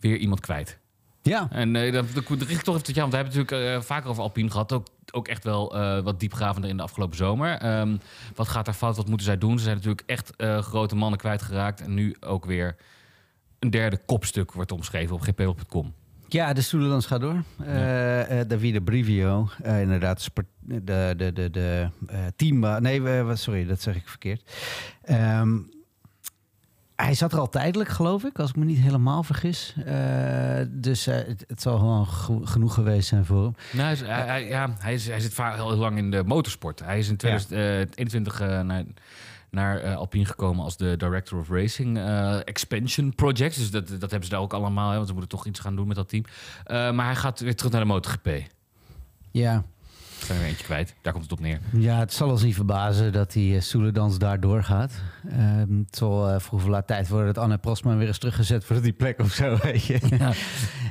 weer 0.00 0.16
iemand 0.16 0.40
kwijt. 0.40 0.78
Ja. 1.22 1.48
En 1.50 1.76
eh 1.76 1.92
dat, 1.92 2.06
dat, 2.14 2.26
dat 2.28 2.38
richt 2.42 2.50
ik 2.58 2.62
toch 2.62 2.74
even 2.74 2.86
tot 2.86 2.94
jou, 2.94 3.10
want 3.10 3.10
we 3.10 3.16
hebben 3.16 3.34
natuurlijk 3.36 3.76
eh, 3.76 3.86
vaker 3.86 4.10
over 4.10 4.22
Alpine 4.22 4.50
gehad. 4.50 4.72
Ook, 4.72 4.86
ook 5.10 5.28
echt 5.28 5.44
wel 5.44 5.74
eh, 5.76 6.02
wat 6.02 6.20
diepgravender 6.20 6.70
in 6.70 6.76
de 6.76 6.82
afgelopen 6.82 7.16
zomer. 7.16 7.58
Ehm, 7.58 7.96
wat 8.34 8.48
gaat 8.48 8.64
daar 8.64 8.74
fout? 8.74 8.96
Wat 8.96 9.08
moeten 9.08 9.26
zij 9.26 9.38
doen? 9.38 9.58
Ze 9.58 9.64
zijn 9.64 9.76
natuurlijk 9.76 10.02
echt 10.06 10.32
grote 10.60 10.94
mannen 10.96 11.18
kwijtgeraakt. 11.18 11.80
En 11.80 11.94
nu 11.94 12.16
ook 12.20 12.44
weer 12.44 12.76
een 13.58 13.70
derde 13.70 14.00
kopstuk 14.06 14.52
wordt 14.52 14.72
omschreven 14.72 15.14
op 15.14 15.20
gpl.com. 15.20 15.94
Ja, 16.28 16.52
de 16.52 16.60
Stoelendans 16.60 17.06
gaat 17.06 17.20
door. 17.20 17.42
Eh 17.58 18.40
eh, 18.40 18.48
Davide 18.48 18.82
Brivio, 18.82 19.48
inderdaad, 19.64 20.30
de, 20.60 21.14
de, 21.16 21.32
de, 21.32 21.50
de 21.50 21.88
team... 22.36 22.82
Nee, 22.82 23.36
sorry, 23.36 23.66
dat 23.66 23.80
zeg 23.80 23.96
ik 23.96 24.08
verkeerd. 24.08 24.50
Ehm, 25.02 25.58
hij 26.96 27.14
zat 27.14 27.32
er 27.32 27.38
al 27.38 27.48
tijdelijk, 27.48 27.90
geloof 27.90 28.24
ik, 28.24 28.38
als 28.38 28.50
ik 28.50 28.56
me 28.56 28.64
niet 28.64 28.78
helemaal 28.78 29.22
vergis. 29.22 29.74
Eh, 29.86 30.60
dus 30.68 31.06
eh, 31.06 31.14
het, 31.14 31.44
het 31.48 31.62
zal 31.62 31.78
gewoon 31.78 32.06
genoeg 32.46 32.74
geweest 32.74 33.08
zijn 33.08 33.24
voor 33.24 33.42
hem. 33.42 33.54
Nou, 33.72 33.82
hij, 33.84 33.92
is- 33.92 34.00
hij, 34.00 34.26
hij- 34.26 34.48
ja, 34.48 34.74
hij, 34.78 34.94
is, 34.94 35.06
hij 35.06 35.20
zit 35.20 35.34
vaak 35.34 35.54
heel 35.54 35.74
lang 35.76 35.98
in 35.98 36.10
de 36.10 36.22
motorsport. 36.24 36.80
Hij 36.84 36.98
is 36.98 37.08
in 37.08 37.16
2021 37.16 38.40
eh, 38.40 38.60
naar, 38.60 38.84
naar 39.50 39.94
Alpine 39.94 40.24
gekomen 40.24 40.64
als 40.64 40.76
de 40.76 40.96
Director 40.96 41.38
of 41.38 41.48
Racing 41.48 41.98
Expansion 42.44 43.14
Projects. 43.14 43.56
Dus 43.56 43.70
dat, 43.70 43.88
dat 43.88 44.00
hebben 44.00 44.24
ze 44.24 44.28
daar 44.30 44.40
ook 44.40 44.52
allemaal, 44.54 44.88
hè, 44.88 44.94
want 44.96 45.06
ze 45.06 45.12
moeten 45.12 45.30
toch 45.30 45.46
iets 45.46 45.60
gaan 45.60 45.76
doen 45.76 45.86
met 45.86 45.96
dat 45.96 46.08
team. 46.08 46.24
Maar 46.96 47.04
hij 47.06 47.16
gaat 47.16 47.40
weer 47.40 47.56
terug 47.56 47.72
naar 47.72 47.80
de 47.80 47.86
MotoGP. 47.86 48.28
Ja. 49.30 49.64
Zijn 50.26 50.40
er 50.40 50.44
eentje 50.44 50.64
kwijt. 50.64 50.94
Daar 51.00 51.12
komt 51.12 51.24
het 51.24 51.32
op 51.32 51.40
neer. 51.40 51.60
Ja, 51.72 51.98
het 51.98 52.12
zal 52.12 52.30
ons 52.30 52.42
niet 52.42 52.54
verbazen 52.54 53.12
dat 53.12 53.32
die 53.32 53.54
uh, 53.54 53.60
Soeledans 53.60 54.18
daar 54.18 54.40
doorgaat. 54.40 54.92
Um, 55.26 55.84
het 55.86 55.96
zal 55.96 56.30
uh, 56.30 56.38
vroeg 56.38 56.60
of 56.60 56.68
laat 56.68 56.86
tijd 56.86 57.08
worden 57.08 57.34
dat 57.34 57.42
Anne 57.42 57.58
Prosman 57.58 57.98
weer 57.98 58.08
is 58.08 58.18
teruggezet 58.18 58.64
voor 58.64 58.80
die 58.80 58.92
plek 58.92 59.18
of 59.18 59.32
zo, 59.32 59.56
weet 59.62 59.84
je. 59.84 60.00
Ja, 60.18 60.32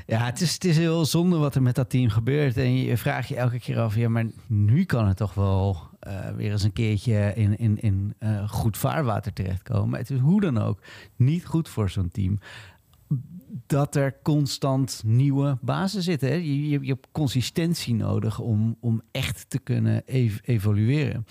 ja 0.05 0.25
het, 0.25 0.41
is, 0.41 0.53
het 0.53 0.65
is 0.65 0.77
heel 0.77 1.05
zonde 1.05 1.37
wat 1.37 1.55
er 1.55 1.61
met 1.61 1.75
dat 1.75 1.89
team 1.89 2.09
gebeurt. 2.09 2.57
En 2.57 2.75
je 2.75 2.97
vraagt 2.97 3.27
je 3.27 3.35
elke 3.35 3.59
keer 3.59 3.79
af, 3.79 3.95
ja, 3.95 4.09
maar 4.09 4.25
nu 4.47 4.83
kan 4.83 5.07
het 5.07 5.17
toch 5.17 5.33
wel 5.33 5.77
uh, 6.07 6.29
weer 6.35 6.51
eens 6.51 6.63
een 6.63 6.73
keertje 6.73 7.33
in, 7.35 7.57
in, 7.57 7.81
in 7.81 8.13
uh, 8.19 8.49
goed 8.49 8.77
vaarwater 8.77 9.33
terechtkomen. 9.33 9.99
Het 9.99 10.09
is 10.09 10.19
hoe 10.19 10.41
dan 10.41 10.57
ook 10.57 10.79
niet 11.15 11.45
goed 11.45 11.69
voor 11.69 11.89
zo'n 11.89 12.11
team. 12.11 12.39
Dat 13.71 13.95
er 13.95 14.15
constant 14.21 15.01
nieuwe 15.05 15.57
bazen 15.61 16.01
zitten. 16.01 16.29
Hè? 16.29 16.35
Je, 16.35 16.69
je, 16.69 16.79
je, 16.81 16.87
hebt 16.87 17.07
consistentie 17.11 17.95
nodig 17.95 18.39
om, 18.39 18.77
om 18.79 19.01
echt 19.11 19.49
te 19.49 19.59
kunnen 19.59 20.01
ev 20.05 20.39
evolueren. 20.41 21.25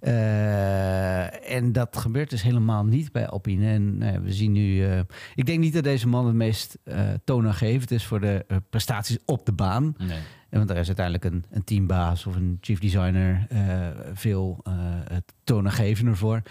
Uh, 0.00 1.50
en 1.56 1.72
dat 1.72 1.96
gebeurt 1.96 2.30
dus 2.30 2.42
helemaal 2.42 2.84
niet 2.84 3.12
bij 3.12 3.28
Alpine. 3.28 3.66
En 3.66 3.98
uh, 4.02 4.10
we 4.24 4.32
zien 4.32 4.52
nu... 4.52 4.88
Uh, 4.88 4.98
ik 5.34 5.46
denk 5.46 5.58
niet 5.58 5.72
dat 5.74 5.84
deze 5.84 6.08
man 6.08 6.26
het 6.26 6.34
meest 6.34 6.78
toonaangevend 7.24 7.90
is 7.90 8.04
voor 8.04 8.20
de 8.20 8.46
prestaties 8.70 9.18
op 9.24 9.46
de 9.46 9.52
baan. 9.52 9.94
Nee. 9.98 10.18
Want 10.50 10.68
daar 10.68 10.76
is 10.76 10.86
uiteindelijk 10.86 11.24
een, 11.24 11.44
een 11.50 11.64
teambaas 11.64 12.26
of 12.26 12.34
een 12.36 12.58
chief 12.60 12.78
designer 12.78 13.46
veel 14.14 14.64
toonaangevender 15.44 16.16
voor. 16.16 16.42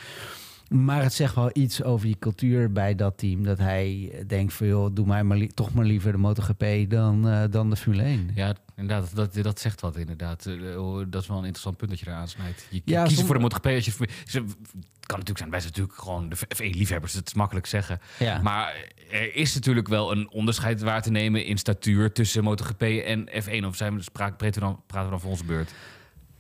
Maar 0.72 1.04
het 1.04 1.14
zegt 1.14 1.36
wel 1.36 1.50
iets 1.54 1.84
over 1.84 2.06
die 2.06 2.16
cultuur 2.20 2.72
bij 2.72 2.96
dat 2.96 3.18
team. 3.18 3.44
Dat 3.44 3.58
hij 3.58 4.14
denkt 4.28 4.54
van 4.54 4.68
joh, 4.68 4.96
doe 4.96 5.06
mij 5.06 5.24
maar 5.24 5.48
toch 5.48 5.74
maar 5.74 5.86
liever 5.86 6.12
de 6.12 6.18
MotoGP 6.18 6.66
dan, 6.88 7.28
uh, 7.28 7.44
dan 7.50 7.70
de 7.70 7.76
Formule 7.76 8.04
1. 8.04 8.32
Ja, 8.36 8.56
inderdaad, 8.76 9.16
dat, 9.16 9.34
dat 9.34 9.60
zegt 9.60 9.82
wat 9.82 9.98
inderdaad. 9.98 10.46
Eh, 10.46 10.84
oh, 10.84 11.06
dat 11.08 11.22
is 11.22 11.28
wel 11.28 11.38
een 11.38 11.44
interessant 11.44 11.78
punt 11.78 11.90
dat 11.90 12.00
je 12.00 12.06
daar 12.06 12.16
aansnijdt. 12.16 12.68
Je 12.70 12.82
ja, 12.86 13.04
kiezen 13.04 13.26
voor 13.26 13.36
de 13.36 13.42
MotoGP 13.42 13.66
als 13.66 13.86
je... 13.86 13.92
Het 13.92 15.06
kan 15.06 15.20
natuurlijk 15.20 15.38
zijn, 15.38 15.50
wij 15.50 15.60
zijn 15.60 15.74
natuurlijk 15.74 16.00
gewoon 16.00 16.30
de 16.30 16.36
F1-liefhebbers. 16.36 17.14
Het 17.14 17.28
is 17.28 17.34
makkelijk 17.34 17.66
zeggen. 17.66 18.00
Ja. 18.20 18.42
Maar 18.42 18.76
er 19.12 19.36
is 19.36 19.54
natuurlijk 19.54 19.88
wel 19.88 20.12
een 20.12 20.30
onderscheid 20.30 20.82
waar 20.82 21.02
te 21.02 21.12
nemen 21.12 21.46
in 21.46 21.58
statuur 21.58 22.12
tussen 22.12 22.44
MotoGP 22.44 22.82
en 22.82 23.30
F1. 23.30 23.66
Of 23.66 23.76
zijn 23.76 23.96
we, 23.96 24.02
spraak, 24.02 24.38
praten, 24.38 24.62
we 24.62 24.68
dan, 24.68 24.82
praten 24.88 25.06
we 25.06 25.12
dan 25.12 25.22
voor 25.22 25.32
onze 25.32 25.46
beurt? 25.46 25.74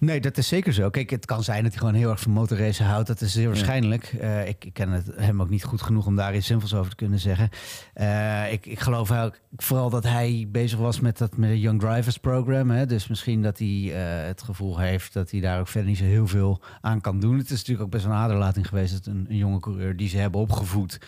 Nee, 0.01 0.21
dat 0.21 0.37
is 0.37 0.47
zeker 0.47 0.73
zo. 0.73 0.89
Kijk, 0.89 1.09
het 1.09 1.25
kan 1.25 1.43
zijn 1.43 1.63
dat 1.63 1.71
hij 1.71 1.79
gewoon 1.79 1.93
heel 1.93 2.09
erg 2.09 2.19
van 2.19 2.31
motorracen 2.31 2.85
houdt. 2.85 3.07
Dat 3.07 3.21
is 3.21 3.31
zeer 3.31 3.47
waarschijnlijk. 3.47 4.13
Uh, 4.21 4.47
ik, 4.47 4.65
ik, 4.65 4.73
ken 4.73 4.89
het, 4.89 5.11
hem 5.15 5.41
ook 5.41 5.49
niet 5.49 5.63
goed 5.63 5.81
genoeg 5.81 6.05
om 6.05 6.15
daar 6.15 6.35
iets 6.35 6.47
zinvols 6.47 6.73
over 6.73 6.89
te 6.89 6.95
kunnen 6.95 7.19
zeggen. 7.19 7.49
Uh, 7.95 8.51
ik, 8.51 8.65
ik 8.65 8.79
geloof 8.79 9.11
ook 9.11 9.39
vooral 9.55 9.89
dat 9.89 10.03
hij 10.03 10.47
bezig 10.51 10.79
was 10.79 10.99
met 10.99 11.17
dat 11.17 11.37
met 11.37 11.49
het 11.49 11.59
Young 11.59 11.79
Drivers 11.79 12.17
Program. 12.17 12.69
Hè. 12.69 12.85
Dus 12.85 13.07
misschien 13.07 13.41
dat 13.41 13.57
hij 13.57 13.67
uh, 13.67 13.93
het 14.27 14.41
gevoel 14.41 14.79
heeft 14.79 15.13
dat 15.13 15.31
hij 15.31 15.39
daar 15.39 15.59
ook 15.59 15.67
verder 15.67 15.89
niet 15.89 15.97
zo 15.97 16.03
heel 16.03 16.27
veel 16.27 16.61
aan 16.81 17.01
kan 17.01 17.19
doen. 17.19 17.37
Het 17.37 17.49
is 17.49 17.57
natuurlijk 17.57 17.81
ook 17.81 17.91
best 17.91 18.05
een 18.05 18.11
aderlating 18.11 18.67
geweest 18.67 18.93
dat 18.93 19.05
een, 19.05 19.25
een 19.29 19.37
jonge 19.37 19.59
coureur 19.59 19.97
die 19.97 20.09
ze 20.09 20.17
hebben 20.17 20.41
opgevoed 20.41 20.99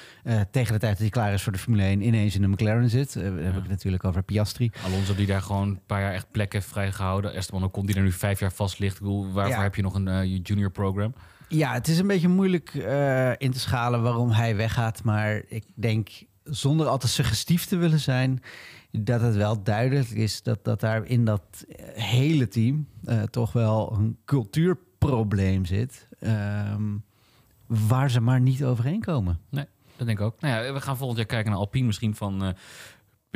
tegen 0.51 0.73
de 0.73 0.79
tijd 0.79 0.91
dat 0.91 0.97
hij 0.97 1.09
klaar 1.09 1.33
is 1.33 1.43
voor 1.43 1.51
de 1.51 1.57
Formule 1.57 1.83
1 1.83 2.01
ineens 2.01 2.35
in 2.35 2.41
de 2.41 2.47
McLaren 2.47 2.89
zit. 2.89 3.13
Ja. 3.13 3.21
heb 3.21 3.55
ik 3.55 3.61
het 3.61 3.69
natuurlijk 3.69 4.03
over 4.03 4.23
Piastri. 4.23 4.71
Alonso 4.85 5.15
die 5.15 5.27
daar 5.27 5.41
gewoon 5.41 5.67
een 5.67 5.85
paar 5.85 6.01
jaar 6.01 6.13
echt 6.13 6.31
plekken 6.31 6.63
vrijgehouden. 6.63 7.33
Esteban 7.33 7.63
Ocon 7.63 7.85
die 7.85 7.95
er 7.95 8.01
nu 8.01 8.11
vijf 8.11 8.39
jaar 8.39 8.51
vast 8.51 8.81
ligt. 8.83 8.99
Waarvoor 9.33 9.63
heb 9.63 9.75
je 9.75 9.81
nog 9.81 9.93
een 9.93 10.07
uh, 10.07 10.39
junior 10.43 10.71
program? 10.71 11.13
Ja, 11.47 11.73
het 11.73 11.87
is 11.87 11.99
een 11.99 12.07
beetje 12.07 12.27
moeilijk 12.27 12.73
uh, 12.73 13.29
in 13.37 13.51
te 13.51 13.59
schalen 13.59 14.01
waarom 14.01 14.29
hij 14.29 14.55
weggaat. 14.55 15.03
Maar 15.03 15.41
ik 15.47 15.63
denk, 15.75 16.09
zonder 16.43 16.87
al 16.87 16.97
te 16.97 17.07
suggestief 17.07 17.65
te 17.65 17.75
willen 17.75 17.99
zijn, 17.99 18.41
dat 18.91 19.21
het 19.21 19.35
wel 19.35 19.63
duidelijk 19.63 20.09
is 20.09 20.43
dat, 20.43 20.63
dat 20.63 20.79
daar 20.79 21.05
in 21.05 21.25
dat 21.25 21.65
hele 21.93 22.47
team 22.47 22.87
toch 23.29 23.53
wel 23.53 23.93
een 23.93 24.17
cultuurprobleem 24.25 25.65
zit. 25.65 26.07
Um, 26.19 27.03
waar 27.67 28.09
ze 28.09 28.19
maar 28.19 28.41
niet 28.41 28.63
overheen 28.63 29.01
komen. 29.01 29.39
Nee, 29.49 29.65
dat 29.97 30.07
denk 30.07 30.19
ik 30.19 30.25
ook. 30.25 30.41
Nou 30.41 30.65
ja, 30.65 30.73
we 30.73 30.81
gaan 30.81 30.97
volgend 30.97 31.17
jaar 31.17 31.27
kijken 31.27 31.51
naar 31.51 31.59
Alpine 31.59 31.85
misschien 31.85 32.15
van 32.15 32.55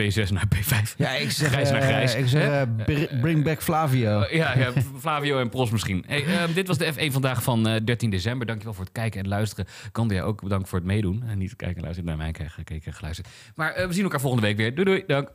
P6 0.02 0.32
naar 0.32 0.48
P5. 0.56 0.96
Ja, 0.98 1.10
ik 1.10 1.32
zeg, 1.32 1.50
grijs 1.50 1.72
naar 1.72 1.82
grijs. 1.82 2.16
ik 2.16 2.28
zeg, 2.28 2.68
uh, 2.88 3.22
bring 3.22 3.44
back 3.44 3.62
Flavio. 3.62 4.22
Uh, 4.22 4.32
ja, 4.32 4.58
ja, 4.58 4.72
Flavio 5.00 5.40
en 5.40 5.50
Pros 5.50 5.70
misschien. 5.70 6.04
Hey, 6.08 6.24
uh, 6.24 6.56
dit 6.56 6.68
was 6.68 6.78
de 6.78 6.94
F1 6.94 7.12
vandaag 7.12 7.44
van 7.44 7.82
13 7.84 8.10
december. 8.10 8.48
Dankjewel 8.48 8.74
voor 8.74 8.84
het 8.84 8.94
kijken 8.94 9.22
en 9.22 9.28
luisteren. 9.28 9.66
Kan 9.92 10.08
jij 10.08 10.24
ook 10.24 10.42
bedankt 10.42 10.70
voor 10.70 10.78
het 10.78 10.88
meedoen. 10.88 11.24
En 11.28 11.38
niet 11.38 11.56
kijken 11.56 11.78
en 11.78 11.84
luisteren 11.84 12.10
naar 12.10 12.18
mij 12.18 12.48
gekeken 12.48 12.86
en 12.86 12.94
geluisterd. 12.94 13.28
Maar 13.56 13.88
we 13.88 13.94
zien 13.94 14.04
elkaar 14.04 14.20
volgende 14.20 14.46
week 14.46 14.58
weer. 14.58 14.76
Doei 14.76 14.86
doei, 14.86 15.04
dank. 15.08 15.30